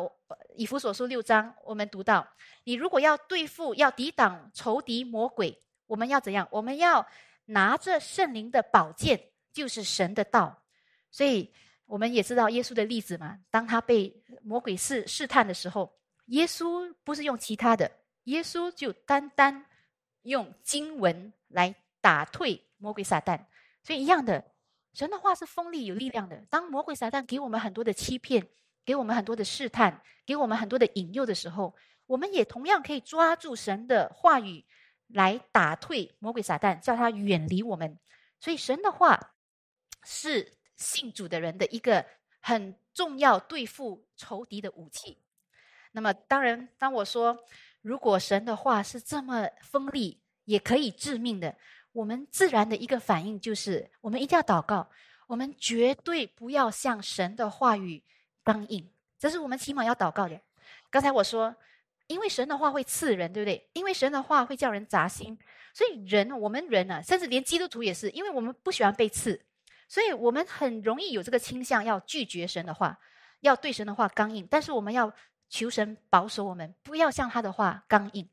[0.58, 2.28] 以弗所书六章，我们读到，
[2.66, 6.45] 你如果要对付、要抵挡仇敌魔鬼，我们要怎样？
[6.52, 7.08] 我们要
[7.45, 10.64] 拿着圣灵的宝剑，就是神的道。
[11.10, 11.52] 所以。
[11.91, 15.93] 我们也知道耶稣的例子嘛，当他被魔鬼试试探的时候，
[16.28, 17.91] 耶稣不是用其他的，
[18.24, 19.66] 耶稣就单单
[20.22, 23.38] 用经文来打退魔鬼撒旦。
[23.84, 24.41] 所以一样的，
[24.93, 26.45] 神的话是锋利有力量的。
[26.49, 28.47] 当魔鬼撒旦给我们很多的欺骗，
[28.85, 31.75] 给我们很多的试探，给我们很多的引诱的时候，
[32.05, 34.65] 我们也同样可以抓住神的话语
[35.07, 37.97] 来打退魔鬼撒旦，叫他远离我们。
[38.39, 39.33] 所以神的话
[40.03, 40.57] 是。
[40.77, 42.03] 信主的人的一个
[42.39, 45.21] 很重要对付仇敌的武器。
[45.91, 47.37] 那么，当然，当我说
[47.83, 51.55] 如果神的话是这么锋利，也可以致命的。
[51.93, 54.89] 我们自然的一个反应就是，我们一定要祷告，
[55.27, 58.01] 我们绝对不要向神的话语
[58.43, 58.89] 刚硬，
[59.19, 60.39] 这是我们起码要祷告的。
[60.89, 61.53] 刚才我说，
[62.07, 63.69] 因为神的话会刺人，对不对？
[63.73, 65.37] 因为神的话会叫人扎心，
[65.73, 69.41] 所以人，我们人呢，甚至连基督徒也是，因为我们不喜欢被刺，
[69.89, 72.97] 所以我们很容易有这个倾向，要拒绝神的话，
[73.41, 74.47] 要对神的话刚硬。
[74.49, 75.13] 但是我们要
[75.49, 78.29] 求神保守我们，不要向他的话刚硬。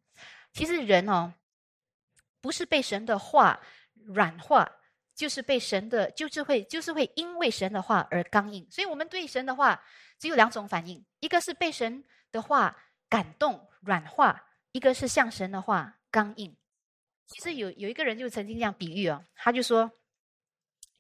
[0.53, 1.33] 其实人哦。
[2.41, 3.61] 不是被神的话
[4.07, 4.71] 软化，
[5.15, 8.67] 就是被神的，就是会，就是会因为神的话而刚硬。
[8.71, 9.83] 所以，我们对神的话
[10.19, 12.77] 只有两种反应：一个是被神的话
[13.09, 16.57] 感动软化，一个是向神的话刚硬。
[17.27, 19.91] 其实有有一个人就曾经这样比喻哦，他就说，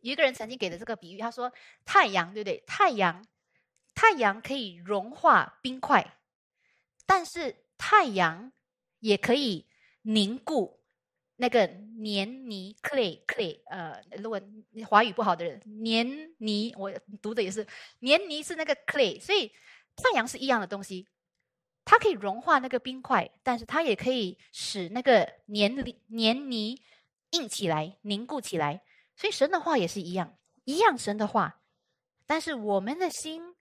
[0.01, 1.53] 有一个人曾经给的这个比喻，他说
[1.85, 2.63] 太阳对不对？
[2.67, 3.27] 太阳，
[3.95, 6.19] 太阳可以融化冰块，
[7.07, 8.53] 但是太阳
[8.99, 9.67] 也可以
[10.03, 10.78] 凝固。
[11.41, 11.65] 那个
[12.01, 14.41] 黏泥 clay clay，呃，如果
[14.89, 17.65] 华语不好的人，黏泥我读的也是
[18.01, 19.53] 黏泥是那个 clay，所以
[19.95, 21.07] 太阳是一样的东西，
[21.85, 25.73] 它可以融化那个冰块，但是它也可以使那个黏
[26.09, 26.83] 黏泥
[27.31, 28.83] 硬起来、凝固起来。
[29.15, 31.61] 所以神的话也是一样，一样神的话，
[32.27, 33.55] 但是我们的心，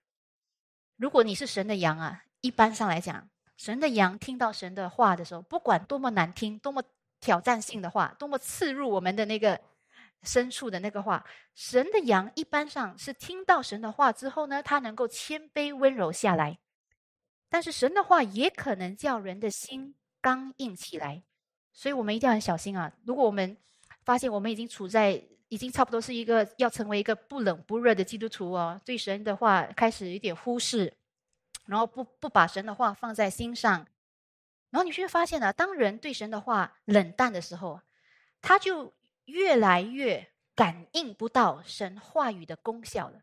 [0.95, 6.81] 如果你是神的羊啊，一般上来讲，神的羊听到神的话的时候，不管多么难听，多么。
[7.27, 9.59] 挑战性的话，多么刺入我们的那个
[10.23, 16.57] 深处的那个话，神的羊一般上是听到神的话之后呢，他能够谦卑温柔下来。
[17.49, 21.21] 但是神的话也可能叫人的心刚硬起来，
[21.73, 22.89] 所以我们一定要很小心啊！
[23.03, 23.57] 如果我们
[24.05, 30.93] 发现我们已经处在已经差不多是一个要成为一个不冷不热的基督徒哦，对神的话开始有点忽视，
[31.65, 33.85] 然后不不把神的话放在心上。
[34.69, 37.79] 然后你就会发现呢，当人对神的话冷淡的时候，
[38.41, 38.93] 他就
[39.25, 43.21] 越来越感应不到神话语的功效了。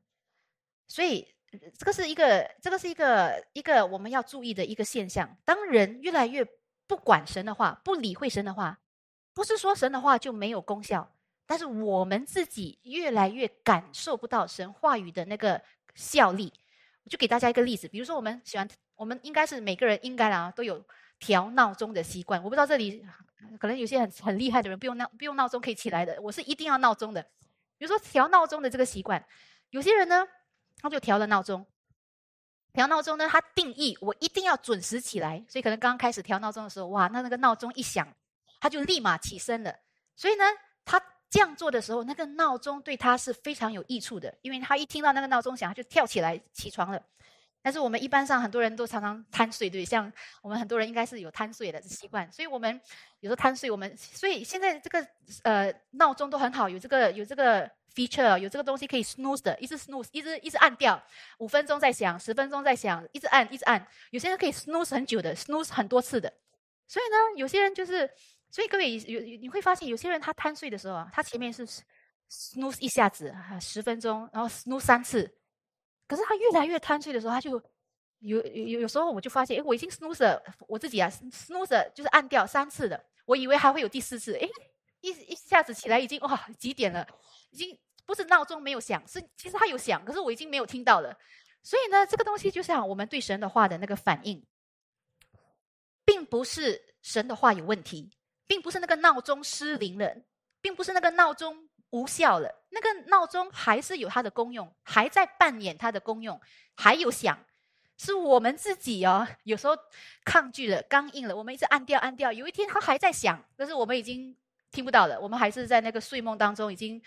[0.88, 1.34] 所以，
[1.78, 5.36] 这个是一个，这个是一个一个我们要注意的一个现象。
[5.45, 6.47] 当人越来越
[6.86, 8.78] 不管神的话，不理会神的话，
[9.32, 11.14] 不是说神的话就没有功效，
[11.47, 15.61] 但是我们自己越来越感受不到神话语的那个
[15.95, 16.53] 效力。
[17.05, 20.82] 我就给大家一个例子，比如说我们喜欢，我们应该是每个人应该啊都有。
[21.18, 23.04] 调闹钟的习惯，我不知道这里
[23.58, 27.22] 可能有些很很厉害的人不用闹不用闹钟可以起来的，我是一定要闹钟的。
[27.76, 29.24] 比如说调闹钟的这个习惯，
[29.70, 30.26] 有些人呢
[30.76, 31.66] 他就调了闹钟，
[32.72, 38.06] 调闹钟呢他定义我一定要准时起来，所以可能刚刚开始调闹钟的时候，哇，那那个闹钟一响，
[38.60, 39.74] 他就立马起身了。
[40.16, 40.44] 所以呢，
[40.84, 47.02] 他这样做的时候，那个闹钟对他是非常有益处的，因为他一听到那个闹钟响，他就跳起来起床了。
[47.64, 50.12] 但是我们一般上很多人都常常贪睡，对，像
[50.42, 52.78] 我们很多人应该是有贪睡的习惯，所以我们
[53.20, 55.08] 有时候贪睡，我们所以现在这个
[55.44, 61.02] 呃闹钟都很好，有这个有这个 feature，有这个东西可以 snooze 的，一直 snooze，一直一直按掉，
[61.38, 66.30] 五分钟再响，十分钟再响，一直按一直按，有些人可以 snooze 很久的，snooze 很多次的，
[66.86, 68.10] 所以呢，有些人就是，
[68.50, 71.66] 所以各位有你会发现，有些人他贪睡的时候啊，他前面是
[72.30, 75.38] snooze 一下子十分钟，然后 snooze 三次。
[76.14, 77.60] 可是他越来越贪睡的时候，他就
[78.20, 84.48] 有有有时候我就发现，哎，我已经 snooze 我自己啊，snooze 就是按掉三次的，我以为还会有第四次，哎，
[85.00, 87.04] 一一下子起来已经哇几点了，
[87.50, 91.18] 已经不是闹钟没有响，是其实它有响，可是我已经没有听到了。
[91.64, 94.46] 所以呢，这个东西就像我们对神的话的那个反应，
[96.04, 98.08] 并不是神的话有问题，
[98.46, 100.14] 并不是那个闹钟失灵了，
[100.60, 101.68] 并不是那个闹钟。
[101.95, 106.40] 无效了，那个闹钟还是有它的功用，还在扮演它的功用，
[106.74, 107.38] 还有响，
[107.97, 109.76] 是我们自己哦，有时候
[110.24, 114.36] 抗拒了、刚硬了，我们一直按掉、按掉，有一天它还在响，但是我们已经
[114.72, 117.01] 听不到了，我们还是在那个睡梦当中已经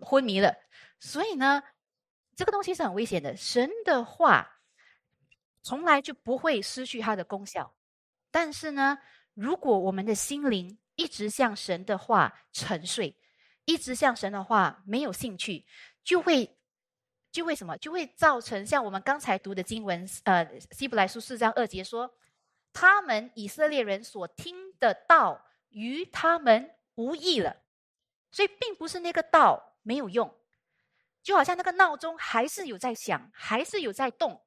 [0.00, 0.52] 昏迷了。
[0.98, 1.62] 所以呢，
[2.34, 3.36] 这个东西是很危险的。
[3.36, 4.58] 神的话
[5.62, 7.72] 从来就不会失去它的功效，
[8.32, 8.98] 但是呢，
[9.34, 13.16] 如果我们的心灵一直向神的话沉睡。
[13.64, 15.64] 一直向神的话没有兴趣，
[16.02, 16.58] 就会
[17.30, 17.76] 就会什么？
[17.78, 22.12] 就会造成像我们刚才读的经文，呃，希伯来书四章二节说，
[22.72, 27.62] 他们以色列人所听的道与他们无益了，
[28.30, 30.38] 所以并不是那个道没有用，
[31.22, 34.44] 就好像那个闹钟还是有在响，还是有在动，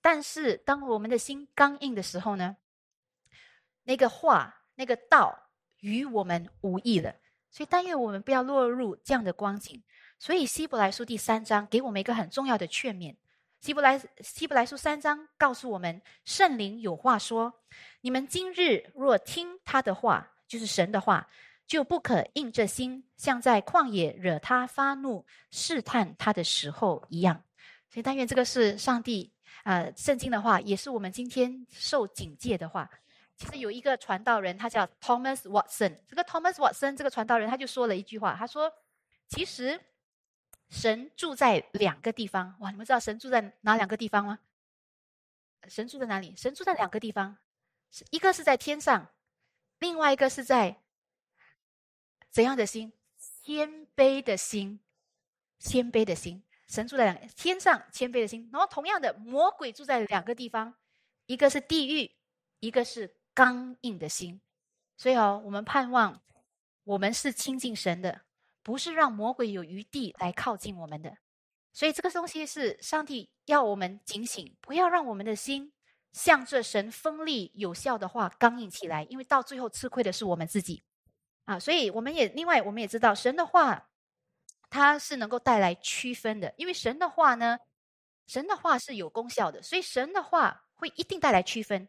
[0.00, 2.56] 但是当我们的心刚硬的时候呢，
[3.82, 7.16] 那个话那个道与我们无益了。
[7.52, 9.80] 所以，但愿我们不要落入这样的光景。
[10.18, 13.14] 所以，希伯来书第三章给我们一个很重要的劝勉。
[13.60, 17.52] 希伯来希伯来书三章告诉我们，圣灵有话说：
[18.00, 21.28] 你们今日若听他的话，就是神的话，
[21.66, 27.44] 就不可硬着心，像在旷野惹他发怒、试探他的时候一样。
[27.88, 29.30] 所以，但愿这个是上帝
[29.64, 32.90] 啊，圣经的话，也是我们今天受警戒的话。
[33.36, 35.98] 其实有一个传道人，他叫 Thomas Watson。
[36.06, 38.72] 这个 Thomas Watson 这个传道人，他就说了一句话，他说
[39.28, 39.80] ：“其实
[40.70, 42.54] 神住在两个地方。
[42.60, 44.38] 哇，你们知道神住在哪两个地方吗？
[45.66, 46.36] 神住在哪里？
[46.36, 47.36] 神住在两个地方，
[48.10, 49.08] 一个是在天上，
[49.80, 50.76] 另外一个是在
[52.30, 52.92] 怎样的心？
[53.42, 54.78] 谦卑的心，
[55.58, 56.44] 谦卑的心。
[56.68, 58.48] 神住在两天上，谦卑的心。
[58.52, 60.74] 然后同样的，魔鬼住在两个地方，
[61.26, 62.12] 一个是地狱，
[62.60, 64.40] 一个是。”刚硬的心，
[64.96, 66.22] 所以哦，我们盼望
[66.84, 68.22] 我们是亲近神的，
[68.62, 71.16] 不是让魔鬼有余地来靠近我们的。
[71.72, 75.72] 所以这个东西是上帝要我们警醒，不要让我们的心
[76.12, 80.82] 向着神锋利有效的话刚硬起来，因为到最后吃亏的是我们自己
[81.44, 81.58] 啊。
[81.58, 83.88] 所以我们也另外我们也知道，神的话
[84.68, 87.58] 它是能够带来区分的，因为神的话呢，
[88.26, 91.88] 神的话是有功效的，所以神的话会一定带来区分。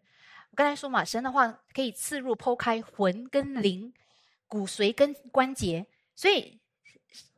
[0.53, 3.91] 我刚才说嘛，神的话可以刺入、剖开魂跟灵、
[4.47, 5.83] 骨髓跟关节，
[6.13, 6.61] 所以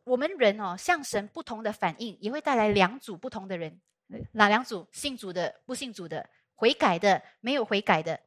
[0.03, 3.79] 我们人哦，向神不同的反应，也会带来两组不同的人。
[4.33, 4.85] 哪两组？
[4.91, 8.19] 信主的、不信主的，悔改的、没有悔改的，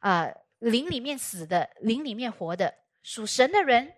[0.00, 3.92] 啊，灵里面死的、灵里面活的，属神的人、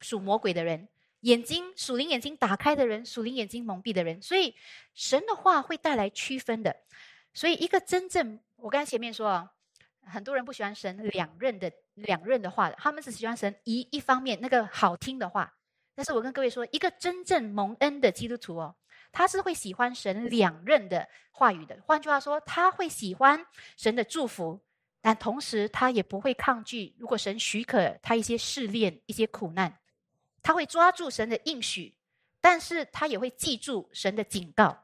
[0.00, 0.86] 属魔鬼的人，
[1.20, 4.20] 眼睛属灵眼睛打开的人、属灵眼睛蒙蔽的人。
[4.20, 4.54] 所以
[4.92, 6.76] 神的话会带来区分的。
[7.34, 9.50] 所以一个真正，我刚才前面说啊。
[10.06, 15.50] 很多人不喜欢神两任的两任的话，他们只喜欢神一一方面那个好听的话。
[15.94, 18.76] 但是我跟各位说，一个真正蒙恩的基督徒哦，
[19.10, 21.78] 他是会喜欢神两任的话语的。
[21.86, 23.46] 换句话说，他会喜欢
[23.78, 24.60] 神的祝福，
[25.00, 26.94] 但同时他也不会抗拒。
[26.98, 29.78] 如果神许可他一些试炼、一些苦难，
[30.42, 31.94] 他会抓住神的应许，
[32.42, 34.83] 但是他也会记住神的警告。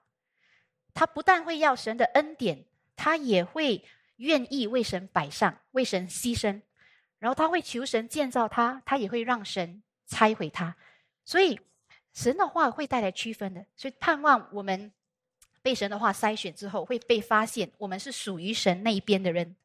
[0.94, 2.64] 他不但会要神的恩典，
[2.96, 3.84] 他也会。
[4.20, 6.60] 愿意为神摆上，为神牺牲，
[7.20, 10.76] 然后他会求神建造他，他也会让神拆毁他。
[11.24, 11.58] 所以
[12.12, 13.64] 神的话会带来区分的。
[13.78, 14.92] 所以盼望我们
[15.62, 19.56] 被神的话筛选之后，会被发现我们是属于神那一边的人。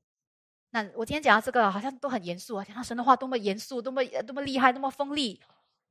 [0.69, 5.41] 那我今天讲到这个，好像都很严肃啊，讲到神的话多么严肃，多么多么厉害，多么锋利。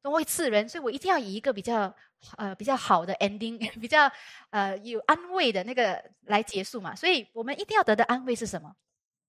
[0.05, 1.93] 都会刺人，所以我一定要以一个比较
[2.37, 4.13] 呃比较好的 ending， 比较
[4.51, 6.95] 呃有安慰的那个来结束嘛。
[6.95, 8.77] 所以我们一定要得的安慰是什么？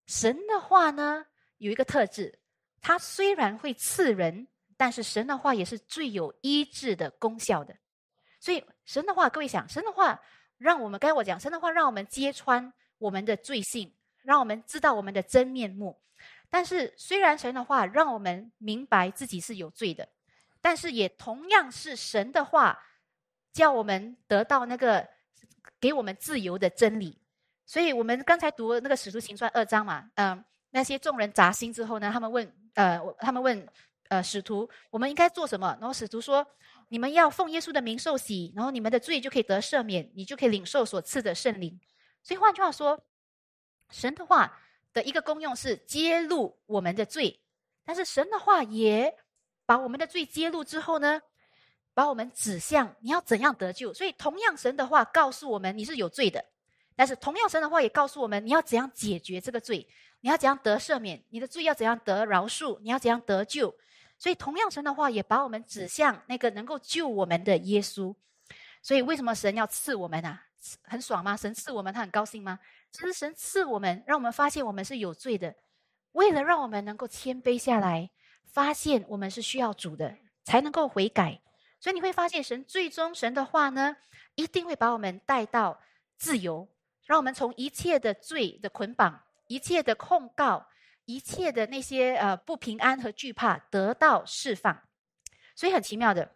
[0.06, 1.26] 神的话呢
[1.60, 2.38] 有一个特质，
[2.82, 7.74] 它虽然会刺人，但是神的话也是最有医治的功效的。
[8.42, 10.20] 所以神的话，各位想，神的话
[10.58, 15.98] 让我们该我讲，神的话让我们揭穿我们的罪性，让我们知道我们的真面目。
[16.50, 20.10] 但是虽然神的话让我们明白自己是有罪的。
[20.66, 22.84] 但是也同样是神的话，
[23.54, 25.08] 叫我们得到那个
[25.80, 27.22] 给我们自由的真理。
[27.68, 33.68] 所以我们刚才读那个使徒行传二章嘛，嗯，那些众人砸心之后呢，他们问，呃，他们问，
[34.10, 35.78] 呃，使徒，我们应该做什么？
[35.80, 36.44] 然后使徒说，
[36.88, 41.80] 你们要奉耶稣的名受洗，然后你们的罪就可以得赦免，你就可以领受所赐的圣灵。
[42.24, 43.06] 所以换句话说，
[43.92, 44.60] 神的话
[44.94, 47.40] 的一个功用是揭露我们的罪，
[47.84, 49.16] 但是神的话也。
[49.66, 51.22] 把我们的罪揭露之后呢，
[51.94, 53.94] 把我们指向你要怎样得救。
[53.94, 56.44] 所以，同样神的话告诉我们你是有罪的，
[56.96, 59.88] 但是同样神的话也告诉我们你要怎样解决这个罪，
[60.22, 63.76] 你要怎样得赦免，你的罪要怎样得饶恕，你要怎样得救。
[64.18, 68.16] 所以，同样神的话也把我们指向那个能够救我们的耶稣。
[68.82, 70.42] 所以，为什么神要赐我们啊？
[70.84, 71.36] 很爽吗？
[71.36, 72.60] 神赐我们，他很高兴吗？
[72.92, 75.54] 其实神赐我们，让我们发现我们是有罪的，
[76.14, 78.10] 为了让我们能够谦卑下来。
[78.56, 81.42] 发现我们是需要主的，才能够悔改。
[81.82, 83.98] 所以你会发现，神最终神的话呢，
[84.36, 85.78] 一定会把我们带到
[86.16, 86.66] 自由，
[87.06, 90.66] 让我们从一切的罪的捆绑、一切的控告、
[91.04, 94.82] 一切的那些呃不平安和惧怕得到释放。
[95.54, 96.32] 所以很奇妙的，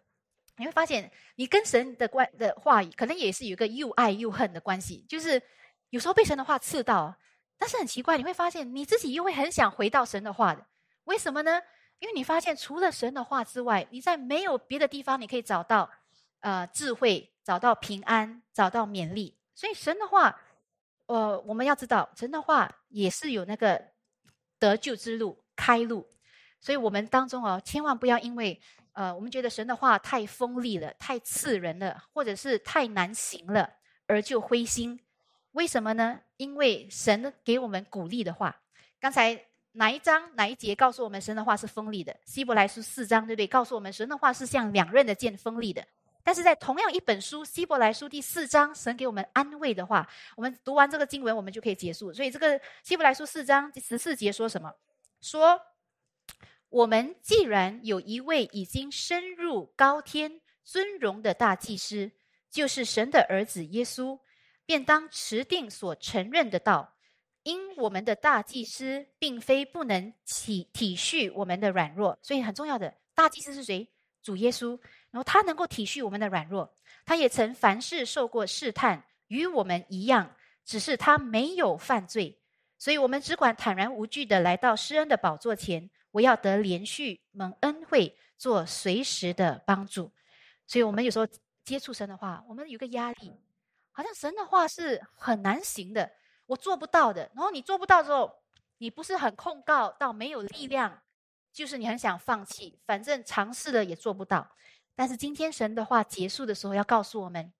[0.58, 5.06] 你会发现，你跟神的关的话语，可能也是有一个又爱又恨的关系。
[5.08, 5.42] 就是
[5.88, 7.16] 有时候被神的话刺到，
[7.56, 10.66] 但是很奇怪，你会发现你自己又会很想回到神的话的。
[11.04, 11.62] 为什么呢？
[12.00, 15.88] 因为你发现，除了神的话之外，你在没有别的地方你可以找到，
[16.40, 19.36] 呃，智慧，找到平安，找到勉励。
[19.54, 20.40] 所以神的话，
[21.06, 23.92] 呃，我们要知道，神的话也是有那个
[24.58, 26.08] 得救之路、开路。
[26.58, 28.58] 所以我们当中哦，千万不要因为，
[28.92, 33.70] 呃，我们觉得神的话太锋利了、太刺人了，或者是太难行了，
[34.06, 34.98] 而就灰心。
[35.52, 36.20] 为什么呢？
[36.38, 38.62] 因为神给我们鼓励的话，
[38.98, 39.49] 刚才。
[39.72, 42.16] 哪一章哪一节告诉我们神的话是锋利的？
[42.24, 43.46] 希伯来书四章，对不对？
[43.46, 45.86] 告诉我们神的话是像两刃的剑，锋利的。
[46.22, 50.06] 但是在同样一本书《希伯来书》第四章，神给我们安慰的话，
[50.36, 52.12] 我们读完这个经文，我们就可以结束。
[52.12, 54.74] 所以这个《希伯来书》四章第十四节说什么？
[55.20, 55.60] 说
[56.68, 62.10] 我们既然有一位已经深入高天尊荣的大祭司，
[62.50, 64.18] 就是神的儿子耶稣，
[64.66, 66.94] 便当持定所承认的道。
[67.42, 73.88] 因我们的大祭司并非不能体体恤我们的软弱，所以很重要的大祭司是谁？
[74.22, 74.78] 主耶稣。
[75.10, 76.72] 然后他能够体恤我们的软弱，
[77.04, 82.38] 他也曾凡事受过试探，与我们一样，只是他没有犯罪，
[82.78, 90.12] 所以我们只管坦然无惧的来到施恩的宝座前，我要得连续蒙恩惠，做随时的帮助。
[90.64, 91.26] 所以，我们有时候
[91.64, 93.32] 接触神的话，我们有个压力，
[93.90, 96.08] 好像神的话是很难行的，
[96.50, 97.30] 我做不到的。
[97.34, 98.42] 然后你做不到之后，
[98.78, 101.00] 你不是很控告到没有力量，
[101.52, 104.50] 就是你很想放弃，反正尝试了也做不到。
[104.96, 107.52] 但是今天神的话结束的时候，要告诉我们，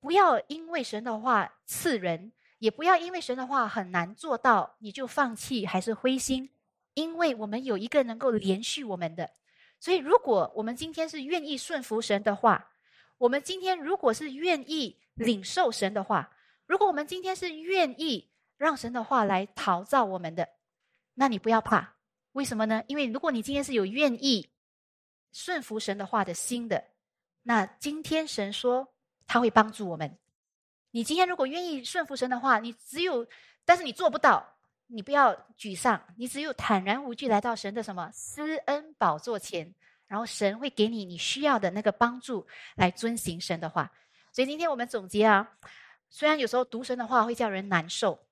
[0.00, 6.50] 不要因为神的话刺人，也不要因为神的话很难做到，你就放弃还是灰心。
[6.94, 9.30] 因为我们有一个能够连续我们的，
[9.78, 12.70] 所以如果我们今天是愿意顺服神的话，
[13.18, 16.33] 我们今天如果是愿意领受神的话，
[16.66, 20.48] 如果我们今天是愿意让神的话来陶造我们的，
[21.14, 21.94] 那你不要怕。
[22.32, 22.82] 为什么呢？
[22.86, 24.50] 因为如果你今天是有愿意。
[25.36, 26.84] 顺服神的话的心的，
[27.42, 28.94] 那今天神说
[29.26, 30.16] 他会帮助我们。
[30.92, 33.26] 你今天如果愿意顺服神的话，你只有，
[33.64, 34.46] 但是你做不到，
[34.86, 39.74] 你不要沮丧，你只有坦然无惧来到神的什么施恩宝座前，
[40.06, 42.46] 然后神会给你你需要的那个帮助
[42.76, 43.90] 来遵行神的话。
[44.30, 45.50] 所以今天我们总结啊，
[46.16, 48.24] 虽然有时候读神的话会叫人难受，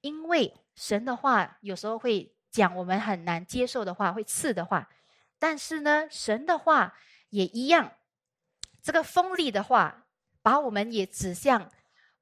[0.00, 4.90] 因为神的话有时候会讲我们很难接受的话，会刺的话。
[5.38, 7.92] 但是呢，神的话也一样，
[8.82, 10.08] 这个锋利的话，
[10.42, 11.70] 把我们也指向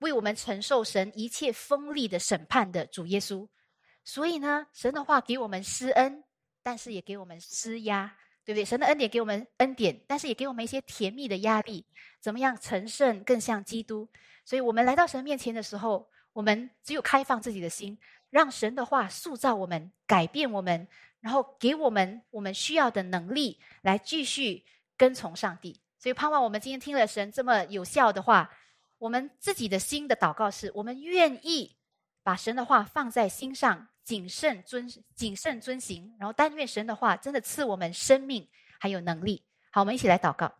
[0.00, 3.48] 为我们承受神一切锋利的审判的主耶稣。
[4.04, 6.22] 所以呢，神的话给我们施恩，
[6.62, 8.14] 但是也给我们施压，
[8.48, 8.64] 对不对？
[8.64, 11.84] 神的恩典给我们恩典，但是也给我们一些甜蜜的压力。
[12.18, 14.08] 怎么样成圣更像基督？
[14.42, 17.98] 所以我们来到神面前的时候，我们只有开放自己的心，
[18.30, 20.88] 让神的话塑造我们，改变我们。
[21.20, 24.64] 然后给我们我们需要的能力，来继续
[24.96, 25.78] 跟从上帝。
[25.98, 28.50] 所以盼望我们今天听了神这么有效的话，
[28.96, 31.76] 我们自己的心的祷告是：我们愿意
[32.22, 36.16] 把神的话放在心上，谨慎遵谨慎遵行。
[36.18, 38.48] 然后但愿神的话真的赐我们生命
[38.80, 39.44] 还有能力。
[39.70, 40.50] 好，我们一起来祷告。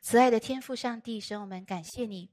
[0.00, 2.32] 慈爱的天父上帝，神我们感谢你，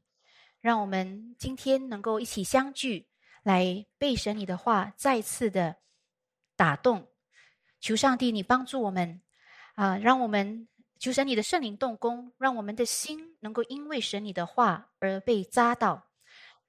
[0.61, 3.09] 让我们今天能够一起相聚。
[3.43, 5.75] 来背神你的话，再次的
[6.55, 7.11] 打动，
[7.81, 9.21] 求上帝你帮助我们
[9.75, 16.07] 啊，让我们求神你的圣灵动工，让我们的心能够因为神你的话而被扎到，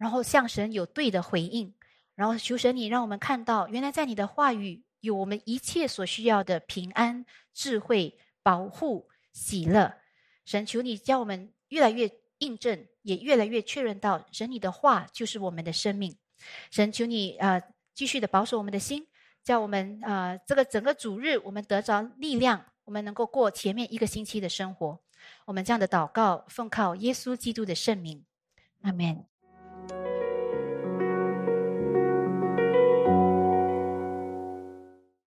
[0.05, 1.73] 然后向神有对的回应，
[2.15, 7.25] 然后求神你让我们看到，原来在你的话语有我们一切所需要的平安、
[7.55, 9.95] 智慧、保护、喜乐。
[10.45, 16.15] 神求你教我们越来越印证，也越来越确认到神你的话就是我们的生命。
[16.71, 17.63] 神求你啊，
[17.95, 19.07] 继续的保守我们的心，
[19.43, 25.01] 叫我们啊，这个整个主日我们得着力量，我们能够过前面一个星期的生活。
[25.47, 28.23] 我们这样的祷告，奉靠耶稣基督的圣名，
[28.83, 29.25] 阿门。